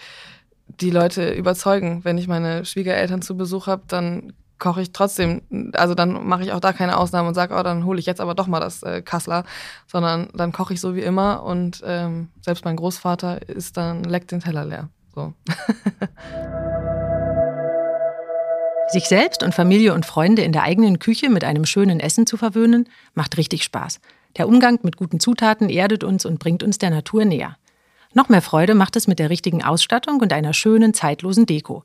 die 0.67 0.91
Leute 0.91 1.33
überzeugen. 1.33 2.05
Wenn 2.05 2.19
ich 2.19 2.29
meine 2.29 2.65
Schwiegereltern 2.65 3.23
zu 3.23 3.37
Besuch 3.37 3.67
habe, 3.67 3.83
dann 3.89 4.33
koche 4.59 4.83
ich 4.83 4.93
trotzdem, 4.93 5.43
also 5.73 5.95
dann 5.95 6.27
mache 6.27 6.43
ich 6.43 6.53
auch 6.53 6.61
da 6.61 6.73
keine 6.73 6.99
Ausnahme 6.99 7.29
und 7.29 7.35
sage, 7.35 7.57
oh, 7.59 7.63
dann 7.63 7.85
hole 7.85 7.99
ich 7.99 8.07
jetzt 8.07 8.21
aber 8.21 8.35
doch 8.35 8.47
mal 8.47 8.61
das 8.61 8.83
äh, 8.85 9.03
Kassler, 9.03 9.45
sondern 9.87 10.29
dann 10.35 10.53
koche 10.53 10.75
ich 10.75 10.81
so 10.81 10.95
wie 10.95 11.01
immer 11.01 11.43
und 11.43 11.83
ähm, 11.85 12.29
selbst 12.41 12.65
mein 12.65 12.77
Großvater 12.77 13.49
ist 13.49 13.77
dann, 13.77 14.05
leckt 14.05 14.31
den 14.31 14.41
Teller 14.41 14.65
leer. 14.65 14.89
So. 15.15 15.33
Sich 18.89 19.05
selbst 19.05 19.43
und 19.43 19.55
Familie 19.55 19.95
und 19.95 20.05
Freunde 20.05 20.43
in 20.43 20.53
der 20.53 20.65
eigenen 20.65 20.99
Küche 20.99 21.31
mit 21.31 21.45
einem 21.45 21.65
schönen 21.65 22.01
Essen 22.01 22.27
zu 22.27 22.37
verwöhnen, 22.37 22.89
macht 23.15 23.37
richtig 23.37 23.63
Spaß. 23.65 24.01
Der 24.37 24.49
Umgang 24.49 24.79
mit 24.83 24.97
guten 24.97 25.21
Zutaten 25.21 25.69
erdet 25.69 26.05
uns 26.05 26.25
und 26.25 26.39
bringt 26.39 26.63
uns 26.63 26.79
der 26.79 26.91
Natur 26.91 27.25
näher. 27.25 27.57
Noch 28.13 28.29
mehr 28.29 28.43
Freude 28.43 28.75
macht 28.75 28.97
es 28.97 29.07
mit 29.07 29.19
der 29.21 29.31
richtigen 29.31 29.63
Ausstattung 29.63 30.21
und 30.21 30.33
einer 30.33 30.53
schönen, 30.53 30.95
zeitlosen 30.95 31.47
Deko. 31.47 31.85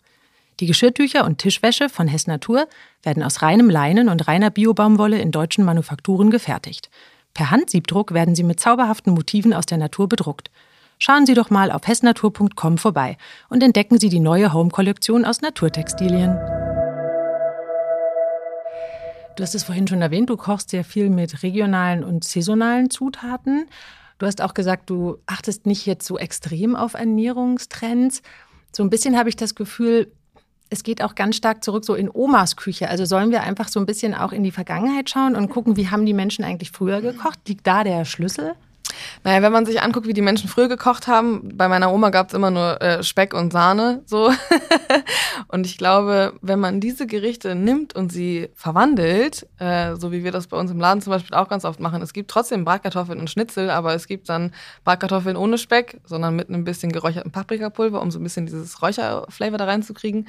Die 0.59 0.65
Geschirrtücher 0.65 1.25
und 1.25 1.37
Tischwäsche 1.37 1.89
von 1.89 2.07
Hess 2.07 2.27
Natur 2.27 2.67
werden 3.03 3.21
aus 3.21 3.41
reinem 3.41 3.69
Leinen 3.69 4.09
und 4.09 4.27
reiner 4.27 4.49
Biobaumwolle 4.49 5.19
in 5.19 5.31
deutschen 5.31 5.65
Manufakturen 5.65 6.31
gefertigt. 6.31 6.89
Per 7.33 7.51
Handsiebdruck 7.51 8.13
werden 8.13 8.33
sie 8.33 8.43
mit 8.43 8.59
zauberhaften 8.59 9.13
Motiven 9.13 9.53
aus 9.53 9.65
der 9.65 9.77
Natur 9.77 10.07
bedruckt. 10.07 10.49
Schauen 10.97 11.25
Sie 11.25 11.33
doch 11.33 11.49
mal 11.49 11.71
auf 11.71 11.85
hessnatur.com 11.85 12.77
vorbei 12.77 13.17
und 13.49 13.61
entdecken 13.61 13.99
Sie 13.99 14.07
die 14.07 14.21
neue 14.21 14.53
Home-Kollektion 14.53 15.25
aus 15.25 15.41
Naturtextilien. 15.41 16.39
Du 19.35 19.43
hast 19.43 19.53
es 19.53 19.65
vorhin 19.65 19.87
schon 19.87 20.01
erwähnt, 20.01 20.29
du 20.29 20.37
kochst 20.37 20.69
sehr 20.69 20.85
viel 20.85 21.09
mit 21.09 21.43
regionalen 21.43 22.05
und 22.05 22.23
saisonalen 22.23 22.89
Zutaten. 22.89 23.67
Du 24.17 24.25
hast 24.25 24.41
auch 24.41 24.53
gesagt, 24.53 24.89
du 24.89 25.17
achtest 25.25 25.65
nicht 25.65 25.85
jetzt 25.85 26.05
so 26.05 26.17
extrem 26.17 26.75
auf 26.75 26.93
Ernährungstrends. 26.93 28.21
So 28.71 28.83
ein 28.83 28.89
bisschen 28.89 29.17
habe 29.17 29.29
ich 29.29 29.35
das 29.35 29.55
Gefühl, 29.55 30.11
es 30.69 30.83
geht 30.83 31.03
auch 31.03 31.15
ganz 31.15 31.35
stark 31.35 31.63
zurück 31.63 31.85
so 31.85 31.95
in 31.95 32.09
Omas 32.09 32.55
Küche. 32.55 32.89
Also 32.89 33.05
sollen 33.05 33.31
wir 33.31 33.43
einfach 33.43 33.67
so 33.67 33.79
ein 33.79 33.85
bisschen 33.85 34.13
auch 34.13 34.31
in 34.31 34.43
die 34.43 34.51
Vergangenheit 34.51 35.09
schauen 35.09 35.35
und 35.35 35.49
gucken, 35.49 35.77
wie 35.77 35.89
haben 35.89 36.05
die 36.05 36.13
Menschen 36.13 36.43
eigentlich 36.43 36.71
früher 36.71 37.01
gekocht? 37.01 37.39
Liegt 37.47 37.67
da 37.67 37.83
der 37.83 38.05
Schlüssel? 38.05 38.55
Naja, 39.23 39.41
wenn 39.41 39.51
man 39.51 39.65
sich 39.65 39.81
anguckt, 39.81 40.07
wie 40.07 40.13
die 40.13 40.21
Menschen 40.21 40.49
früher 40.49 40.67
gekocht 40.67 41.07
haben, 41.07 41.57
bei 41.57 41.67
meiner 41.67 41.91
Oma 41.91 42.09
gab 42.09 42.27
es 42.27 42.33
immer 42.33 42.51
nur 42.51 42.81
äh, 42.81 43.03
Speck 43.03 43.33
und 43.33 43.51
Sahne, 43.51 44.01
so. 44.05 44.31
und 45.47 45.65
ich 45.65 45.77
glaube, 45.77 46.33
wenn 46.41 46.59
man 46.59 46.79
diese 46.79 47.07
Gerichte 47.07 47.55
nimmt 47.55 47.95
und 47.95 48.11
sie 48.11 48.49
verwandelt, 48.53 49.47
äh, 49.59 49.95
so 49.95 50.11
wie 50.11 50.23
wir 50.23 50.31
das 50.31 50.47
bei 50.47 50.57
uns 50.57 50.71
im 50.71 50.79
Laden 50.79 51.01
zum 51.01 51.11
Beispiel 51.11 51.35
auch 51.35 51.47
ganz 51.47 51.65
oft 51.65 51.79
machen, 51.79 52.01
es 52.01 52.13
gibt 52.13 52.29
trotzdem 52.29 52.65
Bratkartoffeln 52.65 53.19
und 53.19 53.29
Schnitzel, 53.29 53.69
aber 53.69 53.93
es 53.93 54.07
gibt 54.07 54.29
dann 54.29 54.53
Bratkartoffeln 54.83 55.37
ohne 55.37 55.57
Speck, 55.57 55.99
sondern 56.05 56.35
mit 56.35 56.49
einem 56.49 56.63
bisschen 56.63 56.91
geräucherten 56.91 57.31
Paprikapulver, 57.31 58.01
um 58.01 58.11
so 58.11 58.19
ein 58.19 58.23
bisschen 58.23 58.45
dieses 58.45 58.81
Räucherflavor 58.81 59.57
da 59.57 59.65
reinzukriegen 59.65 60.27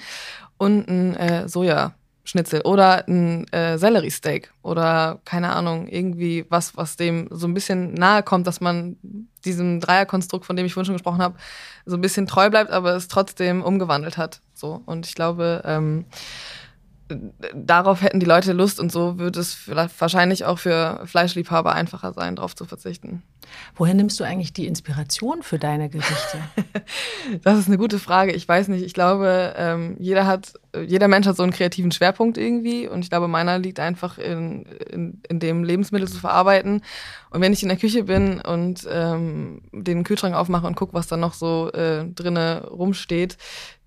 und 0.58 0.88
ein 0.88 1.16
äh, 1.16 1.48
Soja. 1.48 1.94
Schnitzel 2.26 2.60
oder 2.62 3.06
ein 3.08 3.46
äh, 3.52 3.78
Sellerie-Steak 3.78 4.52
oder 4.62 5.20
keine 5.24 5.54
Ahnung, 5.54 5.88
irgendwie 5.88 6.44
was, 6.48 6.76
was 6.76 6.96
dem 6.96 7.28
so 7.30 7.46
ein 7.46 7.54
bisschen 7.54 7.94
nahe 7.94 8.22
kommt, 8.22 8.46
dass 8.46 8.60
man 8.60 8.96
diesem 9.44 9.80
Dreierkonstrukt, 9.80 10.44
von 10.44 10.56
dem 10.56 10.66
ich 10.66 10.74
vorhin 10.74 10.86
schon 10.86 10.96
gesprochen 10.96 11.22
habe, 11.22 11.36
so 11.86 11.96
ein 11.96 12.00
bisschen 12.00 12.26
treu 12.26 12.50
bleibt, 12.50 12.70
aber 12.72 12.96
es 12.96 13.08
trotzdem 13.08 13.62
umgewandelt 13.62 14.18
hat. 14.18 14.40
So. 14.54 14.82
Und 14.86 15.06
ich 15.06 15.14
glaube, 15.14 15.62
ähm, 15.64 16.04
darauf 17.54 18.02
hätten 18.02 18.20
die 18.20 18.26
Leute 18.26 18.52
Lust 18.52 18.80
und 18.80 18.90
so 18.90 19.18
würde 19.18 19.40
es 19.40 19.68
wahrscheinlich 19.98 20.44
auch 20.44 20.58
für 20.58 21.02
Fleischliebhaber 21.04 21.72
einfacher 21.72 22.12
sein, 22.12 22.36
darauf 22.36 22.56
zu 22.56 22.64
verzichten. 22.64 23.22
Woher 23.76 23.94
nimmst 23.94 24.18
du 24.18 24.24
eigentlich 24.24 24.52
die 24.52 24.66
Inspiration 24.66 25.42
für 25.42 25.58
deine 25.58 25.88
Gerichte? 25.88 26.38
das 27.42 27.58
ist 27.58 27.68
eine 27.68 27.78
gute 27.78 27.98
Frage. 27.98 28.32
Ich 28.32 28.48
weiß 28.48 28.68
nicht. 28.68 28.82
Ich 28.84 28.92
glaube, 28.92 29.54
ähm, 29.56 29.96
jeder 30.00 30.26
hat, 30.26 30.54
jeder 30.84 31.06
Mensch 31.06 31.26
hat 31.26 31.36
so 31.36 31.44
einen 31.44 31.52
kreativen 31.52 31.92
Schwerpunkt 31.92 32.38
irgendwie 32.38 32.88
und 32.88 33.02
ich 33.02 33.10
glaube, 33.10 33.28
meiner 33.28 33.58
liegt 33.58 33.78
einfach 33.78 34.18
in, 34.18 34.64
in, 34.90 35.22
in 35.28 35.38
dem 35.38 35.62
Lebensmittel 35.62 36.08
zu 36.08 36.18
verarbeiten. 36.18 36.82
Und 37.30 37.40
wenn 37.40 37.52
ich 37.52 37.62
in 37.62 37.68
der 37.68 37.78
Küche 37.78 38.04
bin 38.04 38.40
und 38.40 38.86
ähm, 38.90 39.62
den 39.72 40.04
Kühlschrank 40.04 40.34
aufmache 40.34 40.66
und 40.66 40.74
gucke, 40.74 40.94
was 40.94 41.06
da 41.06 41.16
noch 41.16 41.34
so 41.34 41.70
äh, 41.72 42.04
drinne 42.04 42.66
rumsteht, 42.68 43.36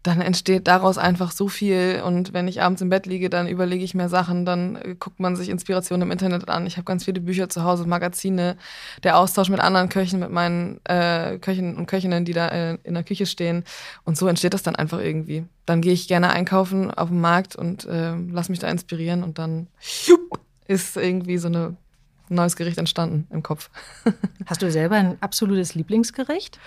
dann 0.03 0.22
entsteht 0.22 0.68
daraus 0.68 0.98
einfach 0.98 1.32
so 1.32 1.50
viel. 1.50 2.01
Und 2.06 2.34
wenn 2.34 2.48
ich 2.48 2.62
abends 2.62 2.82
im 2.82 2.89
Bett 2.89 3.06
liege, 3.06 3.29
dann 3.29 3.48
überlege 3.48 3.84
ich 3.84 3.94
mir 3.94 4.08
Sachen, 4.08 4.46
dann 4.46 4.77
äh, 4.77 4.96
guckt 4.98 5.20
man 5.20 5.36
sich 5.36 5.50
Inspirationen 5.50 6.08
im 6.08 6.12
Internet 6.12 6.48
an. 6.48 6.66
Ich 6.66 6.77
habe 6.77 6.85
ganz 6.85 7.03
viele 7.03 7.20
Bücher 7.20 7.50
zu 7.50 7.64
Hause, 7.64 7.85
Magazine, 7.85 8.55
der 9.03 9.18
Austausch 9.18 9.50
mit 9.50 9.59
anderen 9.59 9.90
Köchen, 9.90 10.20
mit 10.20 10.31
meinen 10.31 10.79
äh, 10.85 11.38
Köchen 11.40 11.75
und 11.75 11.88
Köchinnen, 11.88 12.24
die 12.24 12.33
da 12.33 12.48
äh, 12.48 12.77
in 12.83 12.94
der 12.94 13.03
Küche 13.03 13.25
stehen. 13.25 13.66
Und 14.05 14.18
so 14.18 14.27
entsteht 14.27 14.53
das 14.53 14.64
dann 14.64 14.77
einfach 14.77 15.00
irgendwie. 15.00 15.46
Dann 15.66 15.81
gehe 15.81 15.94
ich 15.94 16.07
gerne 16.07 16.29
einkaufen 16.29 16.92
auf 16.92 17.09
dem 17.09 17.20
Markt 17.20 17.57
und 17.57 17.85
äh, 17.85 18.16
lass 18.16 18.50
mich 18.50 18.59
da 18.59 18.70
inspirieren 18.70 19.24
und 19.24 19.38
dann 19.38 19.68
ist 20.68 20.96
irgendwie 20.96 21.38
so 21.38 21.50
ein 21.50 21.77
neues 22.29 22.55
Gericht 22.55 22.77
entstanden 22.77 23.27
im 23.31 23.44
Kopf. 23.44 23.70
Hast 24.46 24.62
du 24.62 24.72
selber 24.72 24.96
ein 24.96 25.18
absolutes 25.22 25.75
Lieblingsgericht? 25.75 26.59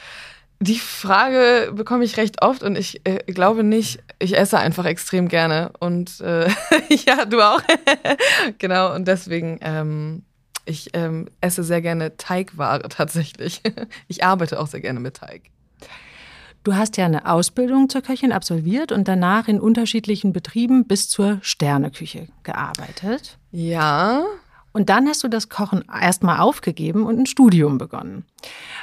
Die 0.62 0.78
Frage 0.78 1.72
bekomme 1.74 2.04
ich 2.04 2.16
recht 2.16 2.40
oft 2.40 2.62
und 2.62 2.78
ich 2.78 3.00
äh, 3.02 3.24
glaube 3.32 3.64
nicht, 3.64 3.98
ich 4.20 4.38
esse 4.38 4.60
einfach 4.60 4.84
extrem 4.84 5.26
gerne. 5.26 5.72
Und 5.80 6.20
äh, 6.20 6.48
ja, 6.88 7.24
du 7.24 7.40
auch. 7.40 7.60
genau, 8.58 8.94
und 8.94 9.08
deswegen, 9.08 9.58
ähm, 9.60 10.22
ich 10.64 10.90
ähm, 10.92 11.28
esse 11.40 11.64
sehr 11.64 11.82
gerne 11.82 12.16
Teigware 12.16 12.88
tatsächlich. 12.88 13.60
ich 14.06 14.22
arbeite 14.22 14.60
auch 14.60 14.68
sehr 14.68 14.80
gerne 14.80 15.00
mit 15.00 15.16
Teig. 15.16 15.50
Du 16.62 16.76
hast 16.76 16.96
ja 16.96 17.06
eine 17.06 17.26
Ausbildung 17.26 17.88
zur 17.88 18.02
Köchin 18.02 18.30
absolviert 18.30 18.92
und 18.92 19.08
danach 19.08 19.48
in 19.48 19.58
unterschiedlichen 19.58 20.32
Betrieben 20.32 20.86
bis 20.86 21.08
zur 21.08 21.40
Sterneküche 21.42 22.28
gearbeitet. 22.44 23.36
Ja, 23.50 24.24
und 24.72 24.88
dann 24.88 25.06
hast 25.06 25.22
du 25.22 25.28
das 25.28 25.48
Kochen 25.48 25.84
erstmal 26.00 26.40
aufgegeben 26.40 27.04
und 27.04 27.18
ein 27.18 27.26
Studium 27.26 27.78
begonnen. 27.78 28.24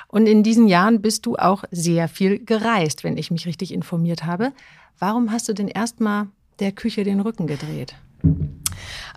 Und 0.07 0.27
in 0.27 0.43
diesen 0.43 0.67
Jahren 0.67 1.01
bist 1.01 1.25
du 1.25 1.35
auch 1.35 1.63
sehr 1.71 2.07
viel 2.07 2.43
gereist, 2.43 3.03
wenn 3.03 3.17
ich 3.17 3.31
mich 3.31 3.45
richtig 3.45 3.73
informiert 3.73 4.25
habe. 4.25 4.51
Warum 4.97 5.31
hast 5.31 5.49
du 5.49 5.53
denn 5.53 5.67
erstmal 5.67 6.27
der 6.59 6.71
Küche 6.71 7.03
den 7.03 7.19
Rücken 7.19 7.47
gedreht? 7.47 7.95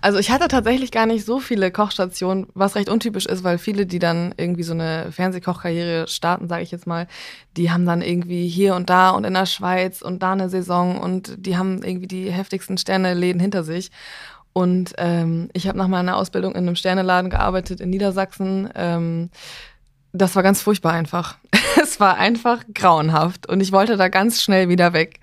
Also 0.01 0.19
ich 0.19 0.31
hatte 0.31 0.47
tatsächlich 0.47 0.91
gar 0.91 1.05
nicht 1.05 1.25
so 1.25 1.39
viele 1.39 1.71
Kochstationen, 1.71 2.47
was 2.53 2.75
recht 2.75 2.89
untypisch 2.89 3.25
ist, 3.25 3.43
weil 3.43 3.57
viele, 3.57 3.85
die 3.85 3.99
dann 3.99 4.33
irgendwie 4.37 4.63
so 4.63 4.73
eine 4.73 5.11
Fernsehkochkarriere 5.11 6.07
starten, 6.07 6.47
sage 6.47 6.63
ich 6.63 6.71
jetzt 6.71 6.87
mal, 6.87 7.07
die 7.55 7.71
haben 7.71 7.85
dann 7.85 8.01
irgendwie 8.01 8.47
hier 8.47 8.75
und 8.75 8.89
da 8.89 9.11
und 9.11 9.23
in 9.23 9.33
der 9.33 9.45
Schweiz 9.45 10.01
und 10.01 10.21
da 10.21 10.33
eine 10.33 10.49
Saison 10.49 10.99
und 10.99 11.35
die 11.37 11.57
haben 11.57 11.83
irgendwie 11.83 12.07
die 12.07 12.31
heftigsten 12.31 12.77
Sterneläden 12.77 13.39
hinter 13.39 13.63
sich. 13.63 13.91
Und 14.53 14.93
ähm, 14.97 15.49
ich 15.53 15.67
habe 15.67 15.77
nach 15.77 15.87
meiner 15.87 16.15
Ausbildung 16.15 16.53
in 16.53 16.59
einem 16.59 16.75
Sterneladen 16.75 17.29
gearbeitet 17.29 17.81
in 17.81 17.89
Niedersachsen. 17.89 18.69
Ähm, 18.75 19.29
das 20.13 20.35
war 20.35 20.43
ganz 20.43 20.61
furchtbar 20.61 20.93
einfach. 20.93 21.37
es 21.81 21.99
war 21.99 22.17
einfach 22.17 22.63
grauenhaft 22.73 23.49
und 23.49 23.61
ich 23.61 23.71
wollte 23.71 23.97
da 23.97 24.09
ganz 24.09 24.41
schnell 24.41 24.69
wieder 24.69 24.93
weg. 24.93 25.19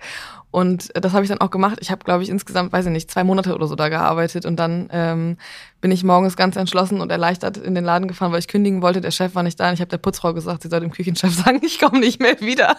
Und 0.51 0.89
das 0.93 1.13
habe 1.13 1.23
ich 1.23 1.29
dann 1.29 1.39
auch 1.39 1.49
gemacht. 1.49 1.77
Ich 1.79 1.91
habe, 1.91 2.03
glaube 2.03 2.23
ich, 2.23 2.29
insgesamt, 2.29 2.73
weiß 2.73 2.85
ich 2.85 2.91
nicht, 2.91 3.09
zwei 3.09 3.23
Monate 3.23 3.55
oder 3.55 3.67
so 3.67 3.75
da 3.75 3.87
gearbeitet. 3.87 4.45
Und 4.45 4.57
dann 4.57 4.89
ähm, 4.91 5.37
bin 5.79 5.91
ich 5.91 6.03
morgens 6.03 6.35
ganz 6.35 6.57
entschlossen 6.57 6.99
und 6.99 7.09
erleichtert 7.09 7.55
in 7.55 7.73
den 7.73 7.85
Laden 7.85 8.09
gefahren, 8.09 8.33
weil 8.33 8.39
ich 8.39 8.49
kündigen 8.49 8.81
wollte. 8.81 8.99
Der 8.99 9.11
Chef 9.11 9.33
war 9.33 9.43
nicht 9.43 9.59
da. 9.61 9.69
Und 9.69 9.75
ich 9.75 9.79
habe 9.79 9.89
der 9.89 9.97
Putzfrau 9.97 10.33
gesagt, 10.33 10.63
sie 10.63 10.67
soll 10.67 10.81
dem 10.81 10.91
Küchenchef 10.91 11.33
sagen, 11.45 11.61
ich 11.63 11.79
komme 11.79 12.01
nicht 12.01 12.21
mehr 12.21 12.41
wieder. 12.41 12.75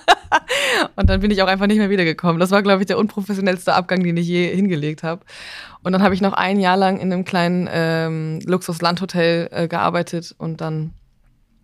und 0.97 1.09
dann 1.09 1.21
bin 1.21 1.31
ich 1.31 1.43
auch 1.43 1.49
einfach 1.49 1.67
nicht 1.67 1.79
mehr 1.79 1.89
wiedergekommen. 1.89 2.39
Das 2.39 2.51
war, 2.51 2.63
glaube 2.63 2.83
ich, 2.83 2.87
der 2.87 2.99
unprofessionellste 2.99 3.73
Abgang, 3.73 4.05
den 4.05 4.19
ich 4.19 4.27
je 4.27 4.55
hingelegt 4.55 5.03
habe. 5.03 5.23
Und 5.83 5.93
dann 5.93 6.03
habe 6.03 6.15
ich 6.15 6.21
noch 6.21 6.35
ein 6.35 6.61
Jahr 6.61 6.77
lang 6.77 7.01
in 7.01 7.11
einem 7.11 7.25
kleinen 7.25 7.69
ähm, 7.73 8.41
Luxus-Landhotel 8.45 9.49
äh, 9.51 9.67
gearbeitet 9.67 10.35
und 10.37 10.61
dann 10.61 10.93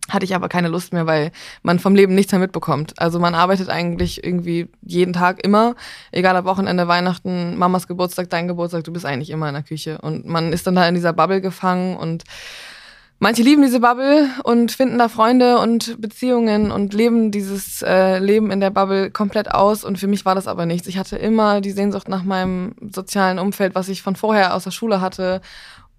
hatte 0.08 0.24
ich 0.24 0.34
aber 0.34 0.48
keine 0.48 0.68
Lust 0.68 0.92
mehr, 0.92 1.06
weil 1.06 1.30
man 1.62 1.78
vom 1.78 1.94
Leben 1.94 2.14
nichts 2.14 2.32
mehr 2.32 2.40
mitbekommt. 2.40 2.94
Also 2.98 3.18
man 3.18 3.34
arbeitet 3.34 3.68
eigentlich 3.68 4.24
irgendwie 4.24 4.68
jeden 4.82 5.12
Tag 5.12 5.44
immer, 5.44 5.74
egal 6.12 6.36
ob 6.36 6.44
Wochenende, 6.44 6.88
Weihnachten, 6.88 7.56
Mamas 7.56 7.86
Geburtstag, 7.86 8.30
dein 8.30 8.48
Geburtstag, 8.48 8.84
du 8.84 8.92
bist 8.92 9.06
eigentlich 9.06 9.30
immer 9.30 9.48
in 9.48 9.54
der 9.54 9.62
Küche. 9.62 9.98
Und 9.98 10.26
man 10.26 10.52
ist 10.52 10.66
dann 10.66 10.74
da 10.74 10.88
in 10.88 10.94
dieser 10.94 11.12
Bubble 11.12 11.40
gefangen 11.40 11.96
und 11.96 12.24
manche 13.18 13.42
lieben 13.42 13.62
diese 13.62 13.80
Bubble 13.80 14.28
und 14.44 14.72
finden 14.72 14.98
da 14.98 15.08
Freunde 15.08 15.58
und 15.58 16.00
Beziehungen 16.00 16.70
und 16.70 16.94
leben 16.94 17.30
dieses 17.30 17.82
äh, 17.82 18.18
Leben 18.18 18.50
in 18.50 18.60
der 18.60 18.70
Bubble 18.70 19.10
komplett 19.10 19.50
aus. 19.52 19.84
Und 19.84 19.98
für 19.98 20.06
mich 20.06 20.24
war 20.24 20.34
das 20.34 20.46
aber 20.46 20.66
nichts. 20.66 20.86
Ich 20.86 20.98
hatte 20.98 21.16
immer 21.16 21.60
die 21.60 21.72
Sehnsucht 21.72 22.08
nach 22.08 22.22
meinem 22.22 22.74
sozialen 22.92 23.38
Umfeld, 23.38 23.74
was 23.74 23.88
ich 23.88 24.02
von 24.02 24.16
vorher 24.16 24.54
aus 24.54 24.64
der 24.64 24.70
Schule 24.70 25.00
hatte 25.00 25.40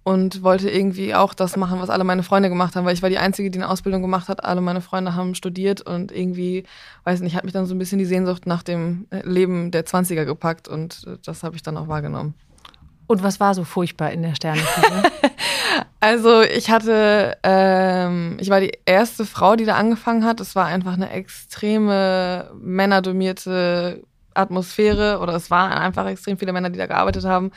und 0.02 0.42
wollte 0.42 0.70
irgendwie 0.70 1.14
auch 1.14 1.34
das 1.34 1.56
machen, 1.56 1.80
was 1.80 1.90
alle 1.90 2.04
meine 2.04 2.22
Freunde 2.22 2.48
gemacht 2.48 2.74
haben, 2.74 2.84
weil 2.84 2.94
ich 2.94 3.02
war 3.02 3.10
die 3.10 3.18
Einzige, 3.18 3.50
die 3.50 3.58
eine 3.58 3.68
Ausbildung 3.68 4.00
gemacht 4.00 4.28
hat. 4.28 4.44
Alle 4.44 4.60
meine 4.60 4.80
Freunde 4.80 5.14
haben 5.14 5.34
studiert 5.34 5.82
und 5.82 6.10
irgendwie, 6.10 6.64
weiß 7.04 7.20
nicht, 7.20 7.36
hat 7.36 7.44
mich 7.44 7.52
dann 7.52 7.66
so 7.66 7.74
ein 7.74 7.78
bisschen 7.78 7.98
die 7.98 8.06
Sehnsucht 8.06 8.46
nach 8.46 8.62
dem 8.62 9.06
äh, 9.10 9.26
Leben 9.26 9.70
der 9.70 9.84
20er 9.84 10.24
gepackt 10.24 10.68
und 10.68 11.04
äh, 11.06 11.18
das 11.24 11.42
habe 11.42 11.56
ich 11.56 11.62
dann 11.62 11.76
auch 11.76 11.88
wahrgenommen. 11.88 12.34
Und 13.06 13.22
was 13.24 13.40
war 13.40 13.54
so 13.54 13.64
furchtbar 13.64 14.12
in 14.12 14.22
der 14.22 14.36
Sterneküche? 14.36 15.02
also 16.00 16.42
ich 16.42 16.70
hatte, 16.70 17.36
ähm, 17.42 18.36
ich 18.40 18.50
war 18.50 18.60
die 18.60 18.72
erste 18.86 19.26
Frau, 19.26 19.56
die 19.56 19.64
da 19.64 19.74
angefangen 19.74 20.24
hat. 20.24 20.40
Es 20.40 20.54
war 20.54 20.66
einfach 20.66 20.92
eine 20.92 21.10
extreme 21.10 22.52
männerdominierte 22.54 24.04
Atmosphäre 24.32 25.18
oder 25.18 25.34
es 25.34 25.50
waren 25.50 25.72
einfach 25.72 26.06
extrem 26.06 26.38
viele 26.38 26.52
Männer, 26.52 26.70
die 26.70 26.78
da 26.78 26.86
gearbeitet 26.86 27.24
haben. 27.24 27.50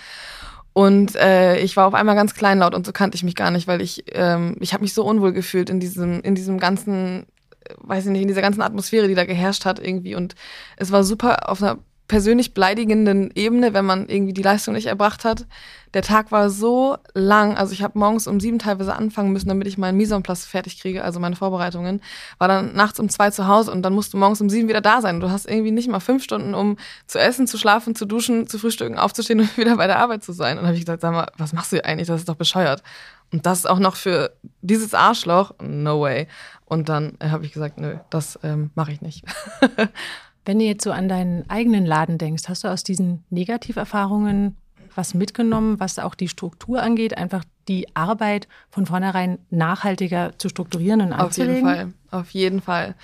Und 0.74 1.16
äh, 1.16 1.60
ich 1.60 1.78
war 1.78 1.88
auf 1.88 1.94
einmal 1.94 2.16
ganz 2.16 2.34
kleinlaut 2.34 2.74
und 2.74 2.86
so 2.86 2.92
kannte 2.92 3.16
ich 3.16 3.24
mich 3.24 3.36
gar 3.36 3.52
nicht, 3.52 3.68
weil 3.68 3.82
ich, 3.82 4.06
ähm, 4.14 4.58
ich 4.60 4.74
habe 4.74 4.84
mich 4.84 4.94
so 4.94 5.06
unwohl 5.06 5.32
gefühlt 5.32 5.70
in 5.70 5.80
diesem, 5.80 6.22
in 6.22 6.34
diesem 6.34 6.60
ganzen, 6.60 7.28
äh, 7.64 7.76
weiß 7.78 8.06
ich 8.06 8.12
nicht, 8.12 8.24
in 8.24 8.28
dieser 8.28 8.42
ganzen 8.42 8.62
Atmosphäre, 8.62 9.08
die 9.08 9.16
da 9.16 9.26
geherrscht 9.26 9.66
hat 9.66 9.80
irgendwie. 9.80 10.16
Und 10.16 10.34
es 10.78 10.92
war 10.92 11.04
super 11.04 11.50
auf 11.50 11.62
einer 11.62 11.78
persönlich 12.08 12.54
beleidigenden 12.54 13.32
Ebene, 13.34 13.74
wenn 13.74 13.86
man 13.86 14.10
irgendwie 14.10 14.34
die 14.34 14.42
Leistung 14.42 14.74
nicht 14.74 14.88
erbracht 14.88 15.24
hat. 15.24 15.46
Der 15.94 16.02
Tag 16.02 16.32
war 16.32 16.50
so 16.50 16.98
lang, 17.14 17.56
also 17.56 17.72
ich 17.72 17.82
habe 17.82 17.98
morgens 17.98 18.28
um 18.28 18.40
sieben 18.40 18.60
teilweise 18.60 18.96
anfangen 18.96 19.32
müssen, 19.32 19.48
damit 19.48 19.68
ich 19.68 19.78
meinen 19.78 19.98
Mise 19.98 20.22
fertig 20.26 20.82
kriege, 20.82 21.04
also 21.04 21.20
meine 21.20 21.36
Vorbereitungen. 21.36 22.02
War 22.40 22.48
dann 22.48 22.74
nachts 22.74 23.00
um 23.00 23.10
zwei 23.10 23.30
zu 23.30 23.48
Hause 23.48 23.72
und 23.72 23.84
dann 23.84 23.94
musst 23.94 24.14
du 24.14 24.18
morgens 24.18 24.42
um 24.42 24.50
sieben 24.50 24.68
wieder 24.68 24.82
da 24.82 25.02
sein. 25.02 25.20
Du 25.20 25.30
hast 25.30 25.50
irgendwie 25.50 25.72
nicht 25.72 25.88
mal 25.88 26.00
fünf 26.00 26.24
Stunden, 26.24 26.54
um 26.56 26.78
zu 27.06 27.20
essen, 27.20 27.48
zu 27.48 27.58
schlafen, 27.58 27.96
zu 27.96 28.06
duschen, 28.06 28.48
zu 28.48 28.58
frühstücken, 28.58 28.98
aufzustehen 28.98 29.40
und 29.40 29.58
wieder 29.58 29.78
bei 29.78 29.88
der 29.88 30.00
Arbeit 30.00 30.24
zu 30.24 30.34
sein. 30.34 30.58
Und 30.58 30.66
habe 30.66 30.76
ich 30.76 30.82
gesagt, 30.82 31.02
sag 31.02 31.14
mal, 31.14 31.28
was 31.38 31.54
machst 31.54 31.72
du 31.72 31.78
hier 31.78 31.86
eigentlich? 31.86 32.08
Das 32.08 32.20
ist 32.20 32.30
doch 32.30 32.36
bescheuert. 32.36 32.84
Und 33.32 33.46
das 33.46 33.66
auch 33.66 33.80
noch 33.80 33.96
für 33.96 34.32
dieses 34.62 34.94
Arschloch? 34.94 35.54
No 35.62 36.02
way. 36.02 36.28
Und 36.66 36.90
dann 36.90 37.18
äh, 37.20 37.30
habe 37.30 37.46
ich 37.46 37.52
gesagt, 37.52 37.80
nö, 37.80 37.98
das 38.10 38.38
ähm, 38.44 38.72
mache 38.76 38.92
ich 38.92 39.02
nicht. 39.02 39.24
Wenn 40.46 40.60
du 40.60 40.66
jetzt 40.66 40.84
so 40.84 40.92
an 40.92 41.08
deinen 41.08 41.50
eigenen 41.50 41.86
Laden 41.86 42.18
denkst, 42.18 42.44
hast 42.48 42.64
du 42.64 42.68
aus 42.68 42.84
diesen 42.84 43.24
Negativerfahrungen 43.30 44.58
was 44.96 45.14
mitgenommen, 45.14 45.80
was 45.80 46.00
auch 46.00 46.16
die 46.16 46.28
Struktur 46.28 46.82
angeht, 46.82 47.18
einfach 47.18 47.44
die 47.68 47.88
Arbeit 47.96 48.48
von 48.70 48.86
vornherein 48.86 49.40
nachhaltiger 49.50 50.34
zu 50.38 50.50
strukturieren 50.50 51.02
und 51.02 51.14
anzulegen? 51.14 51.66
Auf 51.66 51.76
jeden 51.76 51.92
Fall, 52.10 52.20
auf 52.20 52.30
jeden 52.32 52.62
Fall. 52.62 52.96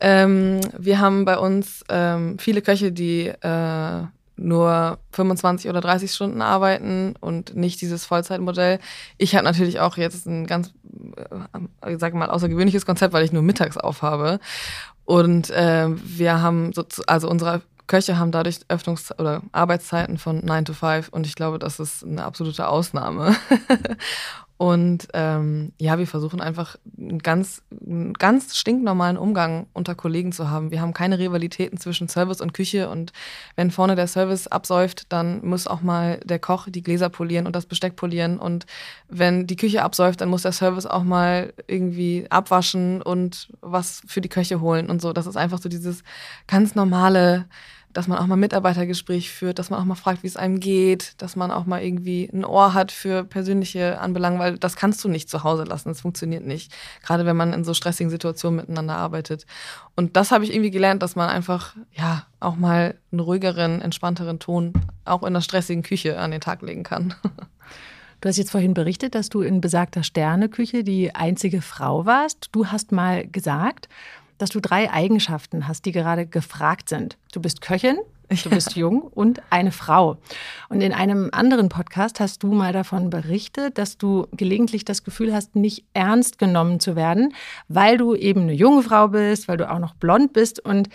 Ähm, 0.00 0.60
wir 0.78 1.00
haben 1.00 1.24
bei 1.24 1.38
uns 1.38 1.84
ähm, 1.88 2.38
viele 2.38 2.62
Köche, 2.62 2.92
die 2.92 3.26
äh, 3.26 4.02
nur 4.36 4.98
25 5.12 5.68
oder 5.68 5.80
30 5.80 6.12
Stunden 6.12 6.40
arbeiten 6.40 7.14
und 7.20 7.56
nicht 7.56 7.80
dieses 7.80 8.04
Vollzeitmodell. 8.04 8.78
Ich 9.16 9.34
habe 9.34 9.44
natürlich 9.44 9.80
auch 9.80 9.96
jetzt 9.96 10.26
ein 10.26 10.46
ganz, 10.46 10.72
äh, 11.82 11.96
sag 11.98 12.14
mal, 12.14 12.30
außergewöhnliches 12.30 12.86
Konzept, 12.86 13.12
weil 13.12 13.24
ich 13.24 13.32
nur 13.32 13.42
mittags 13.42 13.76
aufhabe. 13.76 14.38
Und 15.08 15.48
äh, 15.48 15.86
wir 15.88 16.42
haben 16.42 16.74
so, 16.74 16.84
also 17.06 17.30
unsere 17.30 17.62
Köche 17.86 18.18
haben 18.18 18.30
dadurch 18.30 18.58
Öffnungs- 18.68 19.18
oder 19.18 19.40
Arbeitszeiten 19.52 20.18
von 20.18 20.44
9 20.44 20.66
to 20.66 20.74
5 20.74 21.08
und 21.08 21.26
ich 21.26 21.34
glaube, 21.34 21.58
das 21.58 21.80
ist 21.80 22.04
eine 22.04 22.24
absolute 22.24 22.68
Ausnahme. 22.68 23.34
Und 24.58 25.06
ähm, 25.14 25.72
ja, 25.78 25.98
wir 25.98 26.08
versuchen 26.08 26.40
einfach 26.40 26.76
einen 26.98 27.20
ganz, 27.20 27.62
einen 27.70 28.12
ganz 28.12 28.56
stinknormalen 28.56 29.16
Umgang 29.16 29.68
unter 29.72 29.94
Kollegen 29.94 30.32
zu 30.32 30.50
haben. 30.50 30.72
Wir 30.72 30.80
haben 30.80 30.92
keine 30.92 31.20
Rivalitäten 31.20 31.78
zwischen 31.78 32.08
Service 32.08 32.40
und 32.40 32.54
Küche. 32.54 32.90
Und 32.90 33.12
wenn 33.54 33.70
vorne 33.70 33.94
der 33.94 34.08
Service 34.08 34.48
absäuft, 34.48 35.12
dann 35.12 35.46
muss 35.46 35.68
auch 35.68 35.80
mal 35.80 36.18
der 36.24 36.40
Koch 36.40 36.66
die 36.68 36.82
Gläser 36.82 37.08
polieren 37.08 37.46
und 37.46 37.54
das 37.54 37.66
Besteck 37.66 37.94
polieren. 37.94 38.36
Und 38.36 38.66
wenn 39.08 39.46
die 39.46 39.54
Küche 39.54 39.84
absäuft, 39.84 40.20
dann 40.20 40.28
muss 40.28 40.42
der 40.42 40.50
Service 40.50 40.86
auch 40.86 41.04
mal 41.04 41.52
irgendwie 41.68 42.26
abwaschen 42.28 43.00
und 43.00 43.50
was 43.60 44.02
für 44.08 44.20
die 44.20 44.28
Köche 44.28 44.60
holen 44.60 44.90
und 44.90 45.00
so. 45.00 45.12
Das 45.12 45.28
ist 45.28 45.36
einfach 45.36 45.60
so 45.60 45.68
dieses 45.68 46.02
ganz 46.48 46.74
normale 46.74 47.46
dass 47.92 48.08
man 48.08 48.18
auch 48.18 48.26
mal 48.26 48.36
Mitarbeitergespräch 48.36 49.30
führt, 49.30 49.58
dass 49.58 49.70
man 49.70 49.80
auch 49.80 49.84
mal 49.84 49.94
fragt, 49.94 50.22
wie 50.22 50.26
es 50.26 50.36
einem 50.36 50.60
geht, 50.60 51.20
dass 51.22 51.36
man 51.36 51.50
auch 51.50 51.66
mal 51.66 51.82
irgendwie 51.82 52.28
ein 52.32 52.44
Ohr 52.44 52.74
hat 52.74 52.92
für 52.92 53.24
persönliche 53.24 54.00
Anbelangen, 54.00 54.38
weil 54.38 54.58
das 54.58 54.76
kannst 54.76 55.02
du 55.04 55.08
nicht 55.08 55.28
zu 55.28 55.44
Hause 55.44 55.64
lassen, 55.64 55.88
das 55.88 56.02
funktioniert 56.02 56.44
nicht. 56.44 56.72
Gerade 57.02 57.26
wenn 57.26 57.36
man 57.36 57.52
in 57.52 57.64
so 57.64 57.74
stressigen 57.74 58.10
Situationen 58.10 58.56
miteinander 58.56 58.96
arbeitet. 58.96 59.46
Und 59.96 60.16
das 60.16 60.30
habe 60.30 60.44
ich 60.44 60.52
irgendwie 60.52 60.70
gelernt, 60.70 61.02
dass 61.02 61.16
man 61.16 61.28
einfach, 61.28 61.74
ja, 61.92 62.26
auch 62.40 62.56
mal 62.56 62.94
einen 63.10 63.20
ruhigeren, 63.20 63.80
entspannteren 63.80 64.38
Ton 64.38 64.72
auch 65.04 65.22
in 65.22 65.34
der 65.34 65.40
stressigen 65.40 65.82
Küche 65.82 66.18
an 66.18 66.30
den 66.30 66.40
Tag 66.40 66.62
legen 66.62 66.82
kann. 66.82 67.14
Du 68.20 68.28
hast 68.28 68.36
jetzt 68.36 68.50
vorhin 68.50 68.74
berichtet, 68.74 69.14
dass 69.14 69.28
du 69.28 69.42
in 69.42 69.60
besagter 69.60 70.02
Sterneküche 70.02 70.82
die 70.82 71.14
einzige 71.14 71.62
Frau 71.62 72.04
warst. 72.04 72.48
Du 72.50 72.66
hast 72.66 72.90
mal 72.90 73.24
gesagt, 73.28 73.88
dass 74.38 74.50
du 74.50 74.60
drei 74.60 74.90
Eigenschaften 74.90 75.68
hast, 75.68 75.84
die 75.84 75.92
gerade 75.92 76.26
gefragt 76.26 76.88
sind. 76.88 77.18
Du 77.32 77.40
bist 77.40 77.60
Köchin, 77.60 77.98
du 78.28 78.50
bist 78.50 78.76
jung 78.76 79.02
und 79.02 79.42
eine 79.50 79.72
Frau. 79.72 80.18
Und 80.68 80.80
in 80.80 80.92
einem 80.92 81.28
anderen 81.32 81.68
Podcast 81.68 82.20
hast 82.20 82.42
du 82.42 82.52
mal 82.52 82.72
davon 82.72 83.10
berichtet, 83.10 83.78
dass 83.78 83.98
du 83.98 84.26
gelegentlich 84.32 84.84
das 84.84 85.04
Gefühl 85.04 85.34
hast, 85.34 85.56
nicht 85.56 85.84
ernst 85.94 86.38
genommen 86.38 86.80
zu 86.80 86.96
werden, 86.96 87.34
weil 87.68 87.98
du 87.98 88.14
eben 88.14 88.42
eine 88.42 88.52
junge 88.52 88.82
Frau 88.82 89.08
bist, 89.08 89.48
weil 89.48 89.56
du 89.56 89.70
auch 89.70 89.78
noch 89.78 89.94
blond 89.94 90.32
bist 90.32 90.64
und 90.64 90.88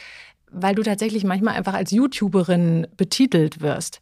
weil 0.51 0.75
du 0.75 0.83
tatsächlich 0.83 1.23
manchmal 1.23 1.55
einfach 1.55 1.73
als 1.73 1.91
YouTuberin 1.91 2.87
betitelt 2.95 3.61
wirst 3.61 3.99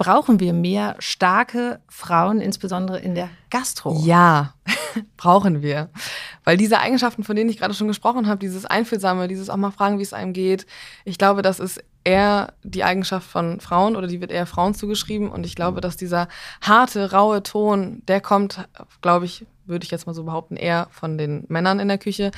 brauchen 0.00 0.40
wir 0.40 0.54
mehr 0.54 0.96
starke 0.98 1.78
Frauen, 1.86 2.40
insbesondere 2.40 2.98
in 3.00 3.14
der 3.14 3.28
Gastro? 3.50 4.00
Ja, 4.02 4.54
brauchen 5.18 5.60
wir. 5.60 5.90
Weil 6.42 6.56
diese 6.56 6.78
Eigenschaften, 6.78 7.22
von 7.22 7.36
denen 7.36 7.50
ich 7.50 7.58
gerade 7.58 7.74
schon 7.74 7.86
gesprochen 7.86 8.26
habe, 8.26 8.38
dieses 8.38 8.64
Einfühlsame, 8.64 9.28
dieses 9.28 9.50
auch 9.50 9.58
mal 9.58 9.72
fragen, 9.72 9.98
wie 9.98 10.02
es 10.02 10.14
einem 10.14 10.32
geht, 10.32 10.64
ich 11.04 11.18
glaube, 11.18 11.42
das 11.42 11.60
ist 11.60 11.84
eher 12.02 12.54
die 12.62 12.82
Eigenschaft 12.82 13.28
von 13.28 13.60
Frauen 13.60 13.94
oder 13.94 14.06
die 14.06 14.22
wird 14.22 14.30
eher 14.32 14.46
Frauen 14.46 14.72
zugeschrieben. 14.72 15.30
Und 15.30 15.44
ich 15.44 15.54
glaube, 15.54 15.82
dass 15.82 15.98
dieser 15.98 16.28
harte, 16.62 17.12
raue 17.12 17.42
Ton, 17.42 18.00
der 18.08 18.22
kommt, 18.22 18.66
glaube 19.02 19.26
ich, 19.26 19.44
würde 19.70 19.84
ich 19.84 19.90
jetzt 19.90 20.06
mal 20.06 20.14
so 20.14 20.24
behaupten, 20.24 20.56
eher 20.56 20.88
von 20.90 21.16
den 21.16 21.44
Männern 21.48 21.80
in 21.80 21.88
der 21.88 21.98
Küche. 21.98 22.30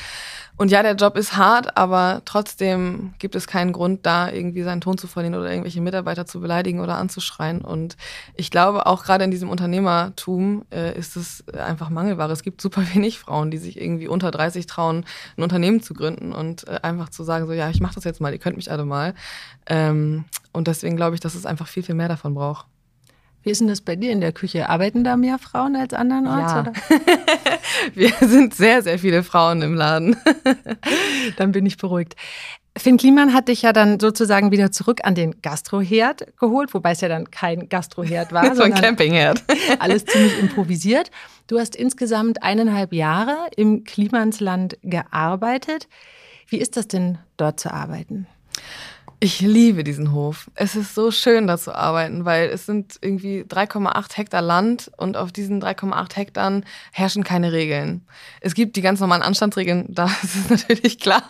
Und 0.56 0.70
ja, 0.70 0.82
der 0.82 0.94
Job 0.94 1.16
ist 1.16 1.36
hart, 1.36 1.76
aber 1.76 2.22
trotzdem 2.24 3.14
gibt 3.18 3.34
es 3.34 3.46
keinen 3.46 3.72
Grund, 3.72 4.06
da 4.06 4.30
irgendwie 4.30 4.62
seinen 4.62 4.80
Ton 4.80 4.98
zu 4.98 5.06
verlieren 5.06 5.34
oder 5.34 5.50
irgendwelche 5.50 5.80
Mitarbeiter 5.80 6.26
zu 6.26 6.40
beleidigen 6.40 6.80
oder 6.80 6.96
anzuschreien. 6.96 7.62
Und 7.62 7.96
ich 8.34 8.50
glaube, 8.50 8.86
auch 8.86 9.02
gerade 9.02 9.24
in 9.24 9.30
diesem 9.30 9.50
Unternehmertum 9.50 10.64
äh, 10.70 10.96
ist 10.96 11.16
es 11.16 11.44
einfach 11.48 11.90
Mangelware. 11.90 12.32
Es 12.32 12.42
gibt 12.42 12.60
super 12.60 12.82
wenig 12.94 13.18
Frauen, 13.18 13.50
die 13.50 13.58
sich 13.58 13.80
irgendwie 13.80 14.08
unter 14.08 14.30
30 14.30 14.66
trauen, 14.66 15.04
ein 15.36 15.42
Unternehmen 15.42 15.82
zu 15.82 15.94
gründen 15.94 16.32
und 16.32 16.68
äh, 16.68 16.78
einfach 16.82 17.08
zu 17.08 17.24
sagen, 17.24 17.46
so 17.46 17.52
ja, 17.52 17.70
ich 17.70 17.80
mache 17.80 17.94
das 17.94 18.04
jetzt 18.04 18.20
mal, 18.20 18.32
ihr 18.32 18.38
könnt 18.38 18.56
mich 18.56 18.70
alle 18.70 18.84
mal. 18.84 19.14
Ähm, 19.66 20.24
und 20.52 20.68
deswegen 20.68 20.96
glaube 20.96 21.14
ich, 21.14 21.20
dass 21.20 21.34
es 21.34 21.46
einfach 21.46 21.66
viel, 21.66 21.82
viel 21.82 21.94
mehr 21.94 22.08
davon 22.08 22.34
braucht. 22.34 22.66
Wie 23.42 23.50
ist 23.50 23.60
denn 23.60 23.68
das 23.68 23.80
bei 23.80 23.96
dir 23.96 24.12
in 24.12 24.20
der 24.20 24.32
Küche? 24.32 24.68
Arbeiten 24.68 25.02
da 25.02 25.16
mehr 25.16 25.38
Frauen 25.38 25.74
als 25.74 25.94
andernorts? 25.94 26.52
Ja. 26.52 26.72
Wir 27.94 28.12
sind 28.20 28.54
sehr, 28.54 28.82
sehr 28.82 28.98
viele 28.98 29.22
Frauen 29.22 29.62
im 29.62 29.74
Laden. 29.74 30.16
dann 31.36 31.52
bin 31.52 31.66
ich 31.66 31.76
beruhigt. 31.76 32.14
Finn 32.76 32.96
Kliman 32.96 33.34
hat 33.34 33.48
dich 33.48 33.62
ja 33.62 33.72
dann 33.72 34.00
sozusagen 34.00 34.50
wieder 34.50 34.72
zurück 34.72 35.00
an 35.04 35.14
den 35.14 35.42
Gastroherd 35.42 36.38
geholt, 36.38 36.72
wobei 36.72 36.92
es 36.92 37.02
ja 37.02 37.08
dann 37.08 37.30
kein 37.30 37.68
Gastroherd 37.68 38.32
war, 38.32 38.46
sondern 38.54 38.72
ein 38.72 38.80
Campingherd. 38.80 39.42
alles 39.78 40.06
ziemlich 40.06 40.38
improvisiert. 40.38 41.10
Du 41.48 41.58
hast 41.58 41.76
insgesamt 41.76 42.42
eineinhalb 42.42 42.94
Jahre 42.94 43.36
im 43.56 43.84
Klimansland 43.84 44.78
gearbeitet. 44.82 45.88
Wie 46.48 46.58
ist 46.58 46.76
das 46.76 46.88
denn, 46.88 47.18
dort 47.36 47.60
zu 47.60 47.72
arbeiten? 47.72 48.26
Ich 49.24 49.40
liebe 49.40 49.84
diesen 49.84 50.10
Hof. 50.10 50.50
Es 50.56 50.74
ist 50.74 50.96
so 50.96 51.12
schön, 51.12 51.46
da 51.46 51.56
zu 51.56 51.72
arbeiten, 51.76 52.24
weil 52.24 52.48
es 52.48 52.66
sind 52.66 52.96
irgendwie 53.02 53.44
3,8 53.44 54.16
Hektar 54.16 54.42
Land 54.42 54.90
und 54.96 55.16
auf 55.16 55.30
diesen 55.30 55.62
3,8 55.62 56.16
Hektar 56.16 56.62
herrschen 56.90 57.22
keine 57.22 57.52
Regeln. 57.52 58.04
Es 58.40 58.54
gibt 58.54 58.74
die 58.74 58.82
ganz 58.82 58.98
normalen 58.98 59.22
Anstandsregeln, 59.22 59.86
da 59.94 60.06
ist 60.06 60.34
es 60.34 60.50
natürlich 60.50 60.98
klar, 60.98 61.22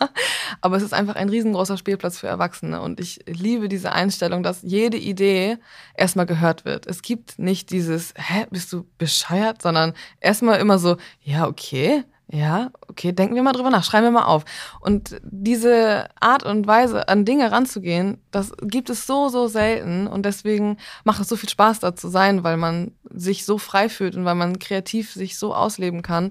aber 0.63 0.79
es 0.79 0.83
ist 0.83 0.95
einfach 0.95 1.17
ein 1.17 1.29
riesengroßer 1.29 1.77
Spielplatz 1.77 2.17
für 2.17 2.29
Erwachsene 2.29 2.81
und 2.81 2.99
ich 2.99 3.21
liebe 3.27 3.69
diese 3.69 3.93
Einstellung, 3.93 4.43
dass 4.43 4.63
jede 4.63 4.97
Idee 4.97 5.59
erstmal 5.95 6.25
gehört 6.25 6.65
wird. 6.65 6.87
Es 6.87 7.03
gibt 7.03 7.39
nicht 7.39 7.71
dieses, 7.71 8.15
hä, 8.17 8.47
bist 8.51 8.73
du 8.73 8.87
bescheuert, 8.97 9.61
sondern 9.61 9.93
erstmal 10.19 10.61
immer 10.61 10.79
so, 10.79 10.97
ja, 11.21 11.47
okay, 11.47 12.05
ja, 12.33 12.71
okay, 12.89 13.13
denken 13.13 13.35
wir 13.35 13.43
mal 13.43 13.53
drüber 13.53 13.69
nach, 13.69 13.85
schreiben 13.85 14.07
wir 14.07 14.11
mal 14.11 14.25
auf. 14.25 14.47
Und 14.81 15.21
diese 15.23 16.09
Art 16.19 16.45
und 16.45 16.67
Weise, 16.67 17.07
an 17.09 17.27
Dinge 17.27 17.53
ranzugehen, 17.53 18.23
das 18.31 18.53
gibt 18.63 18.89
es 18.89 19.07
so, 19.07 19.29
so 19.29 19.49
selten. 19.49 20.07
Und 20.07 20.25
deswegen 20.25 20.79
macht 21.05 21.21
es 21.21 21.29
so 21.29 21.37
viel 21.37 21.51
Spaß, 21.51 21.81
da 21.81 21.95
zu 21.95 22.09
sein, 22.09 22.43
weil 22.43 22.57
man 22.57 22.93
sich 23.11 23.45
so 23.45 23.59
frei 23.59 23.91
fühlt 23.91 24.17
und 24.17 24.25
weil 24.25 24.35
man 24.35 24.59
kreativ 24.59 25.13
sich 25.13 25.39
so 25.39 25.55
ausleben 25.55 26.01
kann. 26.01 26.31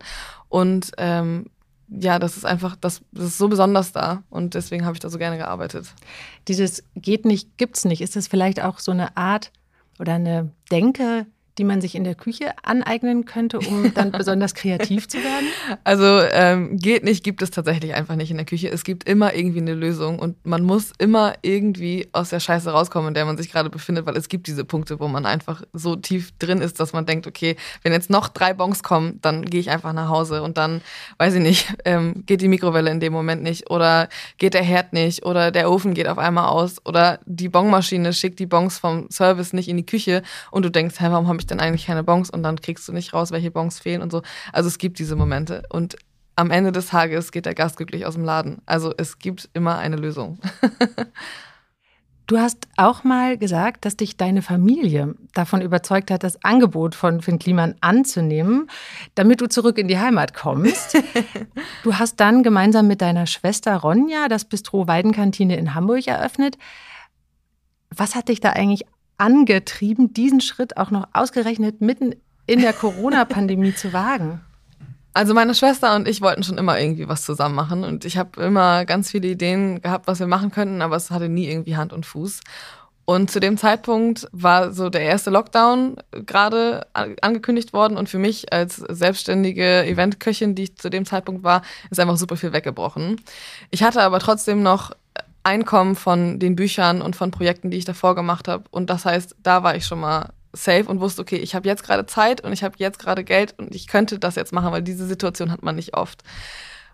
Und 0.49 0.91
ähm, 0.97 1.45
ja, 1.87 2.17
das 2.17 2.35
ist 2.35 2.45
einfach, 2.45 2.75
das, 2.75 3.01
das 3.11 3.25
ist 3.25 3.37
so 3.37 3.47
besonders 3.47 3.91
da. 3.91 4.23
Und 4.31 4.55
deswegen 4.55 4.85
habe 4.85 4.95
ich 4.95 5.01
da 5.01 5.09
so 5.11 5.19
gerne 5.19 5.37
gearbeitet. 5.37 5.93
Dieses 6.47 6.83
geht 6.95 7.25
nicht, 7.25 7.59
gibt's 7.59 7.85
nicht. 7.85 8.01
Ist 8.01 8.15
das 8.15 8.27
vielleicht 8.27 8.59
auch 8.59 8.79
so 8.79 8.91
eine 8.91 9.17
Art 9.17 9.51
oder 9.99 10.13
eine 10.15 10.51
Denke, 10.71 11.27
die 11.57 11.63
man 11.63 11.81
sich 11.81 11.95
in 11.95 12.03
der 12.03 12.15
Küche 12.15 12.53
aneignen 12.63 13.25
könnte, 13.25 13.59
um 13.59 13.93
dann 13.93 14.11
besonders 14.11 14.53
kreativ 14.53 15.07
zu 15.07 15.17
werden? 15.17 15.47
Also 15.83 16.21
ähm, 16.31 16.77
geht 16.77 17.03
nicht, 17.03 17.23
gibt 17.23 17.41
es 17.41 17.51
tatsächlich 17.51 17.93
einfach 17.93 18.15
nicht 18.15 18.31
in 18.31 18.37
der 18.37 18.45
Küche. 18.45 18.69
Es 18.69 18.83
gibt 18.83 19.07
immer 19.07 19.33
irgendwie 19.33 19.59
eine 19.59 19.73
Lösung 19.73 20.19
und 20.19 20.45
man 20.45 20.63
muss 20.63 20.91
immer 20.97 21.35
irgendwie 21.41 22.07
aus 22.13 22.29
der 22.29 22.39
Scheiße 22.39 22.71
rauskommen, 22.71 23.09
in 23.09 23.13
der 23.13 23.25
man 23.25 23.37
sich 23.37 23.51
gerade 23.51 23.69
befindet, 23.69 24.05
weil 24.05 24.17
es 24.17 24.29
gibt 24.29 24.47
diese 24.47 24.65
Punkte, 24.65 24.99
wo 24.99 25.07
man 25.07 25.25
einfach 25.25 25.61
so 25.73 25.95
tief 25.95 26.31
drin 26.39 26.61
ist, 26.61 26.79
dass 26.79 26.93
man 26.93 27.05
denkt, 27.05 27.27
okay, 27.27 27.55
wenn 27.83 27.91
jetzt 27.91 28.09
noch 28.09 28.27
drei 28.29 28.53
Bons 28.53 28.83
kommen, 28.83 29.19
dann 29.21 29.45
gehe 29.45 29.59
ich 29.59 29.69
einfach 29.69 29.93
nach 29.93 30.09
Hause 30.09 30.43
und 30.43 30.57
dann, 30.57 30.81
weiß 31.17 31.35
ich 31.35 31.41
nicht, 31.41 31.73
ähm, 31.85 32.23
geht 32.25 32.41
die 32.41 32.47
Mikrowelle 32.47 32.91
in 32.91 32.99
dem 32.99 33.13
Moment 33.13 33.43
nicht 33.43 33.69
oder 33.69 34.07
geht 34.37 34.53
der 34.53 34.63
Herd 34.63 34.93
nicht 34.93 35.25
oder 35.25 35.51
der 35.51 35.69
Ofen 35.69 35.93
geht 35.93 36.07
auf 36.07 36.17
einmal 36.17 36.49
aus 36.49 36.77
oder 36.85 37.19
die 37.25 37.49
Bonmaschine 37.49 38.13
schickt 38.13 38.39
die 38.39 38.45
Bons 38.45 38.77
vom 38.77 39.09
Service 39.09 39.53
nicht 39.53 39.67
in 39.67 39.77
die 39.77 39.85
Küche 39.85 40.23
und 40.51 40.63
du 40.63 40.69
denkst, 40.69 40.99
hä, 40.99 41.07
warum 41.09 41.27
habe 41.27 41.40
ich 41.41 41.47
denn 41.47 41.59
eigentlich 41.59 41.85
keine 41.85 42.03
Bons 42.03 42.29
und 42.29 42.43
dann 42.43 42.59
kriegst 42.61 42.87
du 42.87 42.93
nicht 42.93 43.13
raus, 43.13 43.31
welche 43.31 43.51
Bons 43.51 43.79
fehlen 43.79 44.01
und 44.01 44.11
so. 44.11 44.21
Also 44.53 44.67
es 44.67 44.77
gibt 44.77 44.99
diese 44.99 45.15
Momente 45.15 45.63
und 45.69 45.95
am 46.35 46.49
Ende 46.49 46.71
des 46.71 46.87
Tages 46.87 47.31
geht 47.31 47.45
der 47.45 47.55
Gast 47.55 47.77
glücklich 47.77 48.05
aus 48.05 48.15
dem 48.15 48.23
Laden. 48.23 48.61
Also 48.65 48.93
es 48.97 49.19
gibt 49.19 49.49
immer 49.53 49.77
eine 49.77 49.97
Lösung. 49.97 50.39
Du 52.31 52.39
hast 52.39 52.69
auch 52.77 53.03
mal 53.03 53.37
gesagt, 53.37 53.83
dass 53.83 53.97
dich 53.97 54.15
deine 54.15 54.41
Familie 54.41 55.15
davon 55.33 55.61
überzeugt 55.61 56.09
hat, 56.11 56.23
das 56.23 56.41
Angebot 56.45 56.95
von 56.95 57.19
Finn 57.19 57.39
Kliman 57.39 57.75
anzunehmen, 57.81 58.69
damit 59.15 59.41
du 59.41 59.49
zurück 59.49 59.77
in 59.77 59.89
die 59.89 59.99
Heimat 59.99 60.33
kommst. 60.33 60.97
du 61.83 61.95
hast 61.95 62.21
dann 62.21 62.41
gemeinsam 62.41 62.87
mit 62.87 63.01
deiner 63.01 63.25
Schwester 63.25 63.75
Ronja 63.75 64.29
das 64.29 64.45
Bistro 64.45 64.87
Weidenkantine 64.87 65.57
in 65.57 65.75
Hamburg 65.75 66.07
eröffnet. 66.07 66.57
Was 67.89 68.15
hat 68.15 68.29
dich 68.29 68.39
da 68.39 68.51
eigentlich 68.51 68.85
angetrieben, 69.21 70.13
diesen 70.13 70.41
Schritt 70.41 70.77
auch 70.77 70.89
noch 70.89 71.07
ausgerechnet 71.13 71.79
mitten 71.79 72.15
in 72.47 72.59
der 72.59 72.73
Corona-Pandemie 72.73 73.75
zu 73.75 73.93
wagen? 73.93 74.41
Also 75.13 75.35
meine 75.35 75.53
Schwester 75.53 75.95
und 75.95 76.07
ich 76.07 76.21
wollten 76.21 76.41
schon 76.41 76.57
immer 76.57 76.79
irgendwie 76.79 77.07
was 77.07 77.23
zusammen 77.23 77.53
machen 77.53 77.83
und 77.83 78.03
ich 78.03 78.17
habe 78.17 78.41
immer 78.41 78.85
ganz 78.85 79.11
viele 79.11 79.27
Ideen 79.27 79.79
gehabt, 79.81 80.07
was 80.07 80.19
wir 80.19 80.27
machen 80.27 80.51
könnten, 80.51 80.81
aber 80.81 80.95
es 80.95 81.11
hatte 81.11 81.29
nie 81.29 81.47
irgendwie 81.47 81.75
Hand 81.75 81.93
und 81.93 82.05
Fuß. 82.05 82.39
Und 83.05 83.29
zu 83.29 83.39
dem 83.39 83.57
Zeitpunkt 83.57 84.27
war 84.31 84.71
so 84.73 84.89
der 84.89 85.01
erste 85.01 85.29
Lockdown 85.29 85.97
gerade 86.25 86.87
angekündigt 86.93 87.73
worden 87.73 87.97
und 87.97 88.09
für 88.09 88.19
mich 88.19 88.51
als 88.51 88.77
selbstständige 88.77 89.85
Eventköchin, 89.85 90.55
die 90.55 90.63
ich 90.63 90.77
zu 90.77 90.89
dem 90.89 91.05
Zeitpunkt 91.05 91.43
war, 91.43 91.61
ist 91.91 91.99
einfach 91.99 92.17
super 92.17 92.37
viel 92.37 92.53
weggebrochen. 92.53 93.21
Ich 93.69 93.83
hatte 93.83 94.01
aber 94.01 94.19
trotzdem 94.19 94.63
noch 94.63 94.91
Einkommen 95.43 95.95
von 95.95 96.39
den 96.39 96.55
Büchern 96.55 97.01
und 97.01 97.15
von 97.15 97.31
Projekten, 97.31 97.71
die 97.71 97.77
ich 97.77 97.85
davor 97.85 98.15
gemacht 98.15 98.47
habe. 98.47 98.63
Und 98.71 98.89
das 98.89 99.05
heißt, 99.05 99.35
da 99.41 99.63
war 99.63 99.75
ich 99.75 99.85
schon 99.85 99.99
mal 99.99 100.29
safe 100.53 100.85
und 100.85 100.99
wusste, 100.99 101.21
okay, 101.21 101.37
ich 101.37 101.55
habe 101.55 101.67
jetzt 101.67 101.83
gerade 101.83 102.05
Zeit 102.05 102.41
und 102.41 102.53
ich 102.53 102.63
habe 102.63 102.75
jetzt 102.77 102.99
gerade 102.99 103.23
Geld 103.23 103.55
und 103.57 103.73
ich 103.73 103.87
könnte 103.87 104.19
das 104.19 104.35
jetzt 104.35 104.53
machen, 104.53 104.71
weil 104.71 104.81
diese 104.81 105.07
Situation 105.07 105.51
hat 105.51 105.63
man 105.63 105.75
nicht 105.75 105.95
oft. 105.95 106.23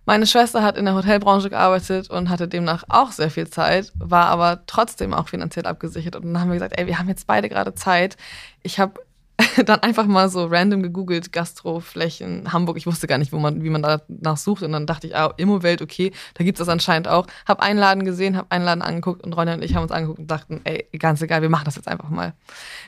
Meine 0.05 0.25
Schwester 0.25 0.63
hat 0.63 0.77
in 0.77 0.86
der 0.86 0.95
Hotelbranche 0.95 1.49
gearbeitet 1.49 2.10
und 2.10 2.29
hatte 2.29 2.47
demnach 2.47 2.86
auch 2.88 3.12
sehr 3.12 3.29
viel 3.29 3.49
Zeit, 3.49 3.91
war 3.95 4.27
aber 4.27 4.63
trotzdem 4.65 5.13
auch 5.13 5.27
finanziell 5.27 5.65
abgesichert. 5.65 6.15
Und 6.15 6.31
dann 6.31 6.39
haben 6.39 6.47
wir 6.47 6.55
gesagt, 6.55 6.79
ey, 6.79 6.88
wir 6.88 6.97
haben 6.97 7.10
jetzt 7.10 7.27
beide 7.27 7.49
gerade 7.49 7.75
Zeit. 7.75 8.15
Ich 8.63 8.79
habe 8.79 9.01
dann 9.65 9.80
einfach 9.82 10.06
mal 10.06 10.30
so 10.30 10.45
random 10.45 10.82
gegoogelt, 10.82 11.32
Gastroflächen, 11.32 12.52
Hamburg. 12.54 12.78
Ich 12.78 12.88
wusste 12.88 13.08
gar 13.08 13.17
nicht, 13.17 13.32
wo 13.32 13.38
man, 13.38 13.63
wie 13.63 13.69
man 13.69 13.82
danach 13.82 14.38
sucht. 14.38 14.63
Und 14.63 14.71
dann 14.71 14.88
dachte 14.88 15.08
ich, 15.08 15.15
ah, 15.15 15.34
Immowelt, 15.38 15.82
okay, 15.82 16.12
da 16.34 16.43
gibt 16.43 16.60
es 16.60 16.65
das 16.65 16.71
anscheinend 16.71 17.08
auch. 17.08 17.28
Hab 17.47 17.62
einen 17.62 17.80
Laden 17.80 18.04
gesehen, 18.04 18.36
hab 18.36 18.52
einen 18.52 18.65
Laden 18.65 18.82
angeguckt 18.82 19.23
und 19.23 19.34
Ronja 19.34 19.54
und 19.54 19.63
ich 19.63 19.76
haben 19.76 19.84
uns 19.84 19.91
angeguckt 19.91 20.19
und 20.19 20.32
dachten, 20.32 20.62
ey, 20.63 20.88
ganz 20.97 21.21
egal, 21.21 21.41
wir 21.41 21.50
machen 21.50 21.65
das 21.65 21.76
jetzt 21.76 21.88
einfach 21.88 22.10
mal. 22.10 22.34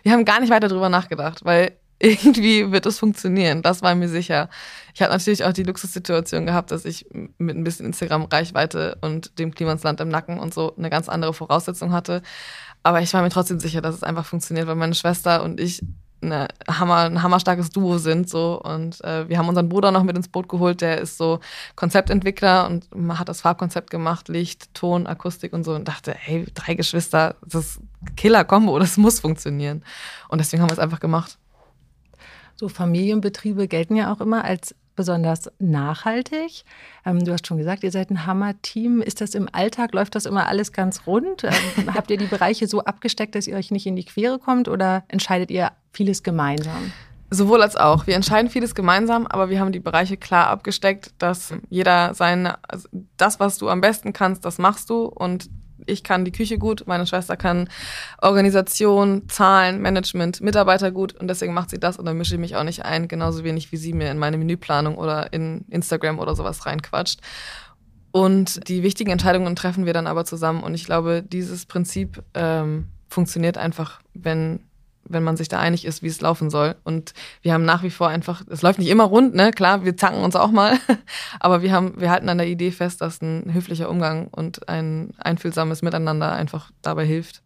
Wir 0.04 0.12
haben 0.12 0.26
gar 0.26 0.40
nicht 0.40 0.50
weiter 0.50 0.68
drüber 0.68 0.90
nachgedacht, 0.90 1.46
weil 1.46 1.74
irgendwie 2.00 2.72
wird 2.72 2.86
es 2.86 2.98
funktionieren. 2.98 3.62
Das 3.62 3.82
war 3.82 3.94
mir 3.94 4.08
sicher. 4.08 4.50
Ich 4.96 5.02
hatte 5.02 5.12
natürlich 5.12 5.44
auch 5.44 5.54
die 5.54 5.64
Luxussituation 5.64 6.46
gehabt, 6.46 6.72
dass 6.72 6.86
ich 6.86 7.06
mit 7.38 7.58
ein 7.58 7.64
bisschen 7.64 7.86
Instagram-Reichweite 7.86 8.98
und 9.02 9.38
dem 9.38 9.54
Klimansland 9.54 10.00
im 10.00 10.10
Nacken 10.10 10.40
und 10.40 10.54
so 10.54 10.76
eine 10.78 10.90
ganz 10.90 11.10
andere 11.10 11.34
Voraussetzung 11.34 11.92
hatte. 11.92 12.22
Aber 12.84 13.02
ich 13.02 13.14
war 13.14 13.22
mir 13.22 13.30
trotzdem 13.30 13.60
sicher, 13.60 13.82
dass 13.82 13.96
es 13.96 14.04
einfach 14.04 14.26
funktioniert, 14.26 14.68
weil 14.68 14.76
meine 14.76 14.96
Schwester 14.96 15.44
und 15.44 15.60
ich 15.60 15.84
eine 16.22 16.48
Hammer, 16.68 16.98
ein 16.98 17.24
hammerstarkes 17.24 17.70
Duo 17.70 17.98
sind 17.98 18.30
so 18.30 18.62
und 18.62 19.04
äh, 19.04 19.28
wir 19.30 19.38
haben 19.38 19.50
unseren 19.50 19.70
Bruder 19.70 19.92
noch 19.92 20.04
mit 20.04 20.16
ins 20.16 20.28
Boot 20.28 20.50
geholt, 20.50 20.82
der 20.82 21.00
ist 21.00 21.18
so 21.18 21.40
Konzeptentwickler 21.76 22.68
und 22.68 22.88
hat 23.18 23.30
das 23.30 23.42
Farbkonzept 23.42 23.90
gemacht, 23.90 24.28
Licht, 24.28 24.74
Ton, 24.74 25.08
Akustik 25.08 25.54
und 25.54 25.64
so 25.64 25.74
und 25.74 25.88
dachte, 25.88 26.14
hey, 26.14 26.46
drei 26.54 26.74
Geschwister, 26.76 27.36
das 27.46 27.66
ist 27.66 27.80
Killer-Kombo, 28.16 28.78
das 28.80 28.98
muss 28.98 29.20
funktionieren 29.20 29.84
und 30.30 30.40
deswegen 30.40 30.62
haben 30.62 30.70
wir 30.70 30.74
es 30.74 30.80
einfach 30.80 31.00
gemacht. 31.00 31.38
So 32.56 32.68
Familienbetriebe 32.68 33.68
gelten 33.68 33.96
ja 33.96 34.12
auch 34.12 34.20
immer 34.20 34.44
als 34.44 34.76
besonders 35.00 35.50
nachhaltig. 35.60 36.66
Ähm, 37.06 37.24
du 37.24 37.32
hast 37.32 37.48
schon 37.48 37.58
gesagt, 37.58 37.86
ihr 37.86 37.92
seid 37.92 38.10
ein 38.10 38.26
Hammer-Team. 38.26 39.02
Ist 39.02 39.22
das 39.22 39.34
im 39.34 39.48
Alltag, 39.50 39.94
läuft 39.94 40.14
das 40.14 40.26
immer 40.26 40.48
alles 40.48 40.74
ganz 40.74 41.08
rund? 41.08 41.46
Ähm, 41.46 41.94
habt 41.96 42.12
ihr 42.12 42.18
die 42.18 42.26
Bereiche 42.26 42.68
so 42.68 42.82
abgesteckt, 42.84 43.34
dass 43.34 43.48
ihr 43.48 43.56
euch 43.56 43.72
nicht 43.72 43.86
in 43.86 43.96
die 43.96 44.04
Quere 44.04 44.40
kommt 44.40 44.68
oder 44.68 45.06
entscheidet 45.08 45.52
ihr 45.52 45.72
vieles 45.94 46.22
gemeinsam? 46.22 46.92
Sowohl 47.30 47.62
als 47.62 47.78
auch. 47.78 48.08
Wir 48.08 48.16
entscheiden 48.16 48.52
vieles 48.52 48.76
gemeinsam, 48.76 49.26
aber 49.26 49.50
wir 49.50 49.62
haben 49.62 49.72
die 49.72 49.80
Bereiche 49.80 50.18
klar 50.18 50.48
abgesteckt, 50.48 51.14
dass 51.18 51.54
jeder 51.70 52.14
sein, 52.14 52.52
also 52.68 52.90
das, 53.16 53.40
was 53.40 53.58
du 53.58 53.70
am 53.70 53.80
besten 53.80 54.12
kannst, 54.12 54.44
das 54.44 54.58
machst 54.58 54.90
du 54.90 55.06
und 55.06 55.50
ich 55.86 56.04
kann 56.04 56.26
die 56.26 56.32
Küche 56.32 56.58
gut, 56.58 56.84
meine 56.86 57.08
Schwester 57.08 57.38
kann 57.38 57.70
Organisation, 58.22 59.28
Zahlen, 59.30 59.82
Management, 59.82 60.42
Mitarbeiter 60.42 60.92
gut 60.92 61.14
und 61.14 61.28
deswegen 61.28 61.54
macht 61.54 61.70
sie 61.70 61.80
das 61.80 61.98
und 61.98 62.06
dann 62.06 62.18
mische 62.18 62.36
ich 62.36 62.40
mich 62.40 62.56
auch 62.56 62.64
nicht 62.64 62.86
ein, 62.86 63.08
genauso 63.08 63.44
wenig 63.44 63.72
wie 63.72 63.78
sie 63.78 63.94
mir 63.94 64.12
in 64.12 64.18
meine 64.18 64.38
Menüplanung 64.38 64.98
oder 64.98 65.34
in 65.34 65.66
Instagram 65.70 66.20
oder 66.20 66.36
sowas 66.36 66.66
reinquatscht. 66.66 67.20
Und 68.12 68.68
die 68.68 68.82
wichtigen 68.82 69.12
Entscheidungen 69.12 69.56
treffen 69.56 69.86
wir 69.86 69.94
dann 69.94 70.08
aber 70.08 70.26
zusammen 70.26 70.64
und 70.64 70.74
ich 70.74 70.86
glaube, 70.86 71.24
dieses 71.24 71.66
Prinzip 71.66 72.24
ähm, 72.34 72.88
funktioniert 73.08 73.58
einfach, 73.58 74.02
wenn 74.14 74.62
wenn 75.10 75.24
man 75.24 75.38
sich 75.38 75.48
da 75.48 75.60
einig 75.60 75.86
ist, 75.86 76.02
wie 76.04 76.08
es 76.08 76.22
laufen 76.22 76.50
soll. 76.50 76.76
Und 76.84 77.14
wir 77.42 77.54
haben 77.54 77.66
nach 77.66 77.84
wie 77.84 77.90
vor 77.90 78.08
einfach, 78.08 78.44
es 78.50 78.62
läuft 78.62 78.80
nicht 78.80 78.90
immer 78.90 79.04
rund, 79.04 79.36
ne? 79.36 79.52
Klar, 79.52 79.84
wir 79.84 79.98
zanken 79.98 80.24
uns 80.24 80.36
auch 80.36 80.52
mal, 80.52 80.78
aber 81.40 81.62
wir 81.62 81.72
haben, 81.72 82.00
wir 82.00 82.12
halten 82.12 82.30
an 82.30 82.38
der 82.38 82.48
Idee 82.48 82.72
fest, 82.72 83.02
dass 83.02 83.22
ein 83.22 83.54
höflicher 83.54 83.90
Umgang 83.90 84.28
und 84.28 84.70
ein 84.70 85.12
einfühlsames 85.18 85.82
Miteinander 85.82 86.32
einfach 86.32 86.72
dabei 86.82 87.06
hilft. 87.06 87.42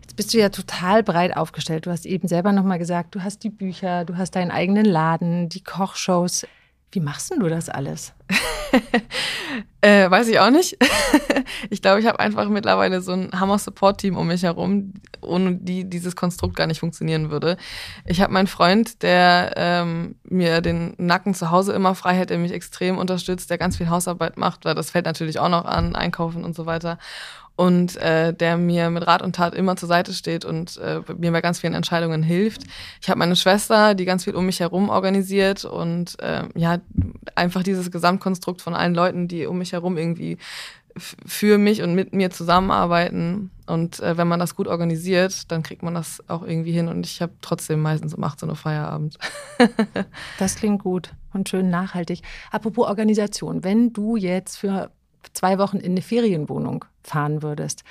Jetzt 0.00 0.16
bist 0.16 0.34
du 0.34 0.38
ja 0.38 0.48
total 0.48 1.02
breit 1.02 1.36
aufgestellt. 1.36 1.86
Du 1.86 1.90
hast 1.90 2.06
eben 2.06 2.28
selber 2.28 2.52
nochmal 2.52 2.78
gesagt, 2.78 3.14
du 3.14 3.22
hast 3.22 3.44
die 3.44 3.50
Bücher, 3.50 4.04
du 4.04 4.16
hast 4.16 4.32
deinen 4.36 4.50
eigenen 4.50 4.86
Laden, 4.86 5.48
die 5.48 5.62
Kochshows. 5.62 6.46
Wie 6.90 7.00
machst 7.00 7.30
du 7.30 7.48
das 7.48 7.68
alles? 7.68 8.14
äh, 9.82 10.10
weiß 10.10 10.28
ich 10.28 10.40
auch 10.40 10.50
nicht. 10.50 10.76
ich 11.70 11.82
glaube, 11.82 12.00
ich 12.00 12.06
habe 12.06 12.18
einfach 12.18 12.48
mittlerweile 12.48 13.02
so 13.02 13.12
ein 13.12 13.30
Hammer-Support-Team 13.38 14.16
um 14.16 14.26
mich 14.26 14.42
herum, 14.42 14.94
ohne 15.20 15.56
die 15.56 15.88
dieses 15.88 16.16
Konstrukt 16.16 16.56
gar 16.56 16.66
nicht 16.66 16.80
funktionieren 16.80 17.30
würde. 17.30 17.58
Ich 18.06 18.22
habe 18.22 18.32
meinen 18.32 18.46
Freund, 18.46 19.02
der 19.02 19.52
ähm, 19.56 20.16
mir 20.24 20.62
den 20.62 20.94
Nacken 20.96 21.34
zu 21.34 21.50
Hause 21.50 21.74
immer 21.74 21.94
frei 21.94 22.14
hält, 22.14 22.30
der 22.30 22.38
mich 22.38 22.52
extrem 22.52 22.96
unterstützt, 22.96 23.50
der 23.50 23.58
ganz 23.58 23.76
viel 23.76 23.90
Hausarbeit 23.90 24.38
macht, 24.38 24.64
weil 24.64 24.74
das 24.74 24.90
fällt 24.90 25.04
natürlich 25.04 25.38
auch 25.38 25.50
noch 25.50 25.66
an, 25.66 25.94
Einkaufen 25.94 26.42
und 26.42 26.56
so 26.56 26.64
weiter 26.64 26.98
und 27.58 27.96
äh, 27.96 28.32
der 28.32 28.56
mir 28.56 28.88
mit 28.88 29.04
Rat 29.04 29.20
und 29.20 29.34
Tat 29.34 29.52
immer 29.52 29.74
zur 29.74 29.88
Seite 29.88 30.12
steht 30.12 30.44
und 30.44 30.76
äh, 30.76 31.00
mir 31.18 31.32
bei 31.32 31.40
ganz 31.40 31.58
vielen 31.58 31.74
Entscheidungen 31.74 32.22
hilft. 32.22 32.62
Ich 33.02 33.10
habe 33.10 33.18
meine 33.18 33.34
Schwester, 33.34 33.96
die 33.96 34.04
ganz 34.04 34.22
viel 34.22 34.36
um 34.36 34.46
mich 34.46 34.60
herum 34.60 34.88
organisiert 34.88 35.64
und 35.64 36.20
äh, 36.20 36.44
ja, 36.54 36.78
einfach 37.34 37.64
dieses 37.64 37.90
Gesamtkonstrukt 37.90 38.62
von 38.62 38.76
allen 38.76 38.94
Leuten, 38.94 39.26
die 39.26 39.46
um 39.46 39.58
mich 39.58 39.72
herum 39.72 39.98
irgendwie 39.98 40.38
für 40.96 41.58
mich 41.58 41.82
und 41.82 41.96
mit 41.96 42.12
mir 42.12 42.30
zusammenarbeiten. 42.30 43.50
Und 43.66 43.98
äh, 43.98 44.16
wenn 44.16 44.28
man 44.28 44.38
das 44.38 44.54
gut 44.54 44.68
organisiert, 44.68 45.50
dann 45.50 45.64
kriegt 45.64 45.82
man 45.82 45.94
das 45.94 46.22
auch 46.28 46.44
irgendwie 46.44 46.72
hin. 46.72 46.86
Und 46.86 47.06
ich 47.06 47.20
habe 47.20 47.32
trotzdem 47.42 47.82
meistens 47.82 48.14
um 48.14 48.22
18 48.22 48.48
Uhr 48.48 48.54
Feierabend. 48.54 49.18
das 50.38 50.54
klingt 50.54 50.84
gut 50.84 51.10
und 51.32 51.48
schön 51.48 51.70
nachhaltig. 51.70 52.22
Apropos 52.52 52.86
Organisation, 52.86 53.64
wenn 53.64 53.92
du 53.92 54.14
jetzt 54.14 54.58
für 54.58 54.92
zwei 55.32 55.58
Wochen 55.58 55.78
in 55.78 55.92
eine 55.92 56.02
Ferienwohnung 56.02 56.84
fahren 57.02 57.42
würdest, 57.42 57.84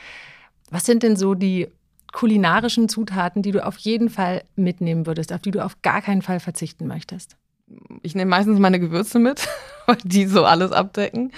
was 0.70 0.86
sind 0.86 1.04
denn 1.04 1.16
so 1.16 1.34
die 1.34 1.68
kulinarischen 2.14 2.90
Zutaten, 2.90 3.42
die 3.42 3.52
du 3.52 3.66
auf 3.66 3.78
jeden 3.78 4.10
Fall 4.10 4.44
mitnehmen 4.56 5.06
würdest, 5.06 5.34
auf 5.34 5.42
die 5.42 5.52
du 5.52 5.64
auf 5.64 5.82
gar 5.82 6.02
keinen 6.02 6.22
Fall 6.22 6.40
verzichten 6.40 6.88
möchtest? 6.88 7.38
Ich 8.02 8.16
nehme 8.16 8.30
meistens 8.30 8.60
meine 8.60 8.80
Gewürze 8.80 9.20
mit, 9.20 9.48
weil 9.86 9.98
die 10.04 10.26
so 10.26 10.46
alles 10.46 10.72
abdecken. 10.72 11.32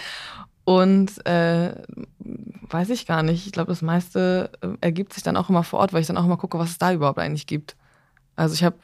Und 0.64 1.26
äh, 1.26 1.74
weiß 2.70 2.92
ich 2.92 3.08
gar 3.08 3.24
nicht. 3.24 3.48
Ich 3.48 3.52
glaube, 3.52 3.72
das 3.72 3.82
meiste 3.82 4.52
äh, 4.62 4.68
ergibt 4.82 5.14
sich 5.14 5.24
dann 5.24 5.36
auch 5.36 5.50
immer 5.50 5.64
vor 5.64 5.80
Ort, 5.80 5.94
weil 5.94 6.02
ich 6.02 6.08
dann 6.08 6.18
auch 6.18 6.26
immer 6.26 6.38
gucke, 6.38 6.60
was 6.60 6.70
es 6.70 6.78
da 6.78 6.94
überhaupt 6.94 7.18
eigentlich 7.18 7.48
gibt. 7.48 7.76
Also 8.36 8.54
ich 8.54 8.64
habe 8.64 8.78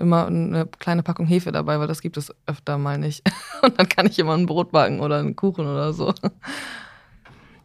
immer 0.00 0.26
eine 0.26 0.66
kleine 0.78 1.02
Packung 1.02 1.26
Hefe 1.26 1.52
dabei, 1.52 1.78
weil 1.78 1.86
das 1.86 2.00
gibt 2.00 2.16
es 2.16 2.34
öfter 2.46 2.78
mal 2.78 2.98
nicht. 2.98 3.22
Und 3.62 3.78
dann 3.78 3.88
kann 3.88 4.06
ich 4.06 4.18
immer 4.18 4.34
ein 4.34 4.46
Brot 4.46 4.72
backen 4.72 5.00
oder 5.00 5.18
einen 5.18 5.36
Kuchen 5.36 5.66
oder 5.66 5.92
so. 5.92 6.14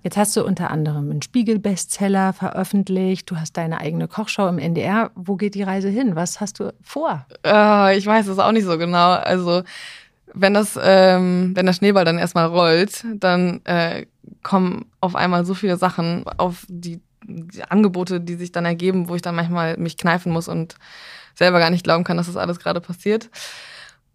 Jetzt 0.04 0.17
hast 0.17 0.36
du 0.36 0.43
unter 0.43 0.69
anderem 0.69 1.10
einen 1.10 1.22
Spiegel-Bestseller 1.22 2.34
veröffentlicht, 2.34 3.32
du 3.32 3.38
hast 3.38 3.56
deine 3.56 3.80
eigene 3.80 4.10
Kochshow 4.10 4.48
im 4.50 4.60
NDR. 4.60 5.12
Wo 5.15 5.38
geht 5.38 5.56
die 5.56 5.63
Reise 5.63 5.88
hin? 5.88 6.17
Was 6.17 6.41
hast 6.41 6.60
du 6.60 6.74
vor? 6.82 7.26
Äh, 7.46 7.98
ich 7.98 8.06
weiß 8.06 8.28
es 8.28 8.38
auch 8.38 8.52
nicht 8.52 8.65
so 8.65 8.78
genau. 8.78 9.12
Also 9.13 9.63
wenn 10.34 10.54
das, 10.54 10.78
ähm, 10.82 11.52
wenn 11.56 11.65
der 11.65 11.74
Schneeball 11.74 12.04
dann 12.04 12.17
erstmal 12.17 12.48
rollt, 12.48 13.06
dann 13.15 13.62
äh, 13.63 14.06
kommen 14.41 14.86
auf 15.00 15.15
einmal 15.15 15.46
so 15.46 15.54
viele 15.54 15.78
Sachen 15.78 16.26
auf 16.38 16.65
die, 16.67 17.00
die 17.24 17.63
Angebote, 17.63 18.19
die 18.19 18.36
sich 18.36 18.52
dann 18.52 18.65
ergeben, 18.65 19.08
wo 19.08 19.15
ich 19.15 19.22
dann 19.22 19.36
manchmal 19.36 19.78
mich 19.78 19.96
kneifen 19.96 20.34
muss 20.34 20.50
und 20.50 20.76
selber 21.36 21.60
gar 21.60 21.69
nicht 21.69 21.84
glauben 21.84 22.04
kann, 22.04 22.17
dass 22.17 22.28
das 22.28 22.38
alles 22.38 22.60
gerade 22.60 22.82
passiert. 22.82 23.30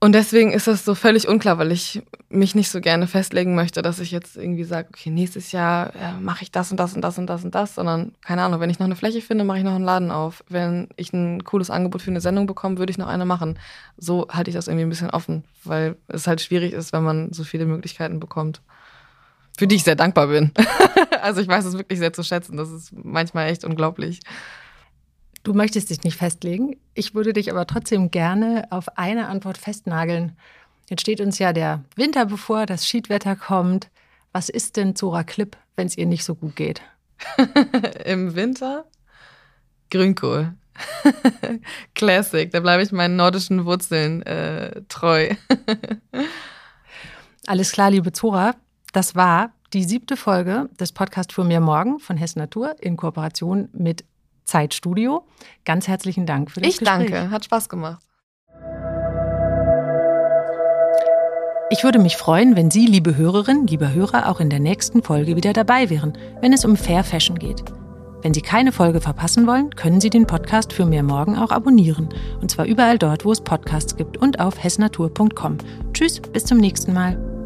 Und 0.01 0.13
deswegen 0.13 0.53
ist 0.53 0.69
das 0.69 0.85
so 0.85 0.95
völlig 0.95 1.27
unklar, 1.27 1.59
weil 1.59 1.73
ich 1.73 2.03
mich 2.29 2.55
nicht 2.55 2.71
so 2.71 2.81
gerne 2.81 3.09
festlegen 3.09 3.57
möchte, 3.57 3.83
dass 3.83 3.99
ich 3.99 4.13
jetzt 4.13 4.37
irgendwie 4.37 4.63
sage, 4.63 4.89
okay, 4.91 5.11
nächstes 5.11 5.51
Jahr 5.51 5.93
ja, 6.01 6.13
mache 6.21 6.45
ich 6.45 6.53
das 6.53 6.71
und 6.71 6.77
das 6.77 6.95
und 6.95 7.03
das 7.03 7.19
und 7.19 7.27
das 7.27 7.45
und 7.45 7.53
das, 7.53 7.75
sondern 7.75 8.13
keine 8.25 8.43
Ahnung, 8.43 8.61
wenn 8.61 8.71
ich 8.71 8.79
noch 8.79 8.87
eine 8.87 8.95
Fläche 8.95 9.21
finde, 9.21 9.43
mache 9.43 9.59
ich 9.59 9.65
noch 9.65 9.75
einen 9.75 9.85
Laden 9.85 10.13
auf. 10.13 10.45
Wenn 10.49 10.89
ich 10.95 11.13
ein 11.13 11.43
cooles 11.43 11.69
Angebot 11.69 12.03
für 12.03 12.13
eine 12.13 12.21
Sendung 12.21 12.47
bekomme, 12.47 12.79
würde 12.79 12.93
ich 12.93 12.99
noch 12.99 13.09
eine 13.09 13.25
machen. 13.25 13.59
So 13.97 14.29
halte 14.31 14.51
ich 14.51 14.55
das 14.55 14.69
irgendwie 14.69 14.85
ein 14.85 14.91
bisschen 14.91 15.11
offen, 15.11 15.43
weil 15.65 15.97
es 16.07 16.29
halt 16.29 16.41
schwierig 16.41 16.75
ist, 16.75 16.93
wenn 16.93 17.03
man 17.03 17.33
so 17.33 17.43
viele 17.43 17.67
Möglichkeiten 17.67 18.21
bekommt. 18.21 18.63
Für 19.59 19.67
die 19.67 19.75
ich 19.75 19.83
sehr 19.83 19.97
dankbar 19.97 20.29
bin. 20.29 20.53
also 21.23 21.41
ich 21.41 21.49
weiß 21.49 21.65
es 21.65 21.77
wirklich 21.77 21.99
sehr 21.99 22.13
zu 22.13 22.23
schätzen. 22.23 22.57
Das 22.57 22.71
ist 22.71 22.93
manchmal 22.93 23.49
echt 23.49 23.65
unglaublich. 23.65 24.21
Du 25.49 25.55
möchtest 25.55 25.89
dich 25.89 26.03
nicht 26.03 26.19
festlegen. 26.19 26.77
Ich 26.93 27.15
würde 27.15 27.33
dich 27.33 27.51
aber 27.51 27.67
trotzdem 27.67 28.11
gerne 28.11 28.67
auf 28.69 28.99
eine 28.99 29.29
Antwort 29.29 29.57
festnageln. 29.57 30.37
Jetzt 30.91 31.01
steht 31.01 31.23
uns 31.23 31.39
ja 31.39 31.55
der 31.55 31.85
Winter 31.97 32.27
bevor, 32.27 32.67
das 32.67 32.87
Schiedwetter 32.87 33.35
kommt. 33.35 33.89
Was 34.31 34.51
ist 34.51 34.77
denn 34.77 34.95
Zora 34.95 35.25
Klipp, 35.25 35.57
wenn 35.75 35.87
es 35.87 35.97
ihr 35.97 36.05
nicht 36.05 36.25
so 36.25 36.35
gut 36.35 36.55
geht? 36.55 36.83
Im 38.05 38.35
Winter 38.35 38.85
Grünkohl. 39.91 40.53
Classic. 41.95 42.51
Da 42.51 42.61
bleibe 42.61 42.83
ich 42.83 42.93
meinen 42.93 43.17
nordischen 43.17 43.65
Wurzeln 43.65 44.21
äh, 44.25 44.83
treu. 44.91 45.31
Alles 47.47 47.73
klar, 47.73 47.91
liebe 47.91 48.13
Zora. 48.13 48.55
Das 48.93 49.15
war 49.15 49.55
die 49.73 49.85
siebte 49.85 50.19
Folge 50.19 50.69
des 50.79 50.93
Podcasts 50.93 51.33
für 51.33 51.45
mir 51.45 51.61
morgen 51.61 52.01
von 52.01 52.19
Hessen 52.19 52.41
Natur 52.41 52.77
in 52.83 52.99
Kooperation 52.99 53.71
mit 53.73 54.05
Zeitstudio. 54.49 55.25
Ganz 55.65 55.87
herzlichen 55.87 56.27
Dank 56.27 56.51
für 56.51 56.61
das 56.61 56.71
ich 56.71 56.79
Gespräch. 56.79 57.05
Ich 57.05 57.11
danke, 57.13 57.31
hat 57.31 57.45
Spaß 57.45 57.69
gemacht. 57.69 58.03
Ich 61.71 61.85
würde 61.85 61.99
mich 61.99 62.17
freuen, 62.17 62.57
wenn 62.57 62.71
Sie, 62.71 62.87
liebe 62.87 63.17
Hörerinnen, 63.17 63.67
liebe 63.67 63.93
Hörer, 63.93 64.31
auch 64.31 64.41
in 64.41 64.49
der 64.49 64.59
nächsten 64.59 65.03
Folge 65.03 65.37
wieder 65.37 65.53
dabei 65.53 65.91
wären, 65.91 66.17
wenn 66.41 66.55
es 66.55 66.65
um 66.65 66.77
Fair 66.77 67.05
Fashion 67.05 67.39
geht. 67.39 67.63
Wenn 68.23 68.33
Sie 68.33 68.41
keine 68.41 68.73
Folge 68.73 69.01
verpassen 69.01 69.47
wollen, 69.47 69.77
können 69.77 70.01
Sie 70.01 70.11
den 70.11 70.27
Podcast 70.27 70.73
für 70.73 70.87
mehr 70.87 71.03
Morgen 71.03 71.37
auch 71.37 71.51
abonnieren. 71.51 72.09
Und 72.41 72.51
zwar 72.51 72.65
überall 72.65 72.99
dort, 72.99 73.25
wo 73.25 73.33
es 73.33 73.43
Podcasts 73.43 73.97
gibt 73.97 74.17
und 74.17 74.41
auf 74.41 74.63
hessnatur.com. 74.63 75.59
Tschüss, 75.93 76.21
bis 76.21 76.45
zum 76.45 76.59
nächsten 76.59 76.95
Mal. 76.95 77.38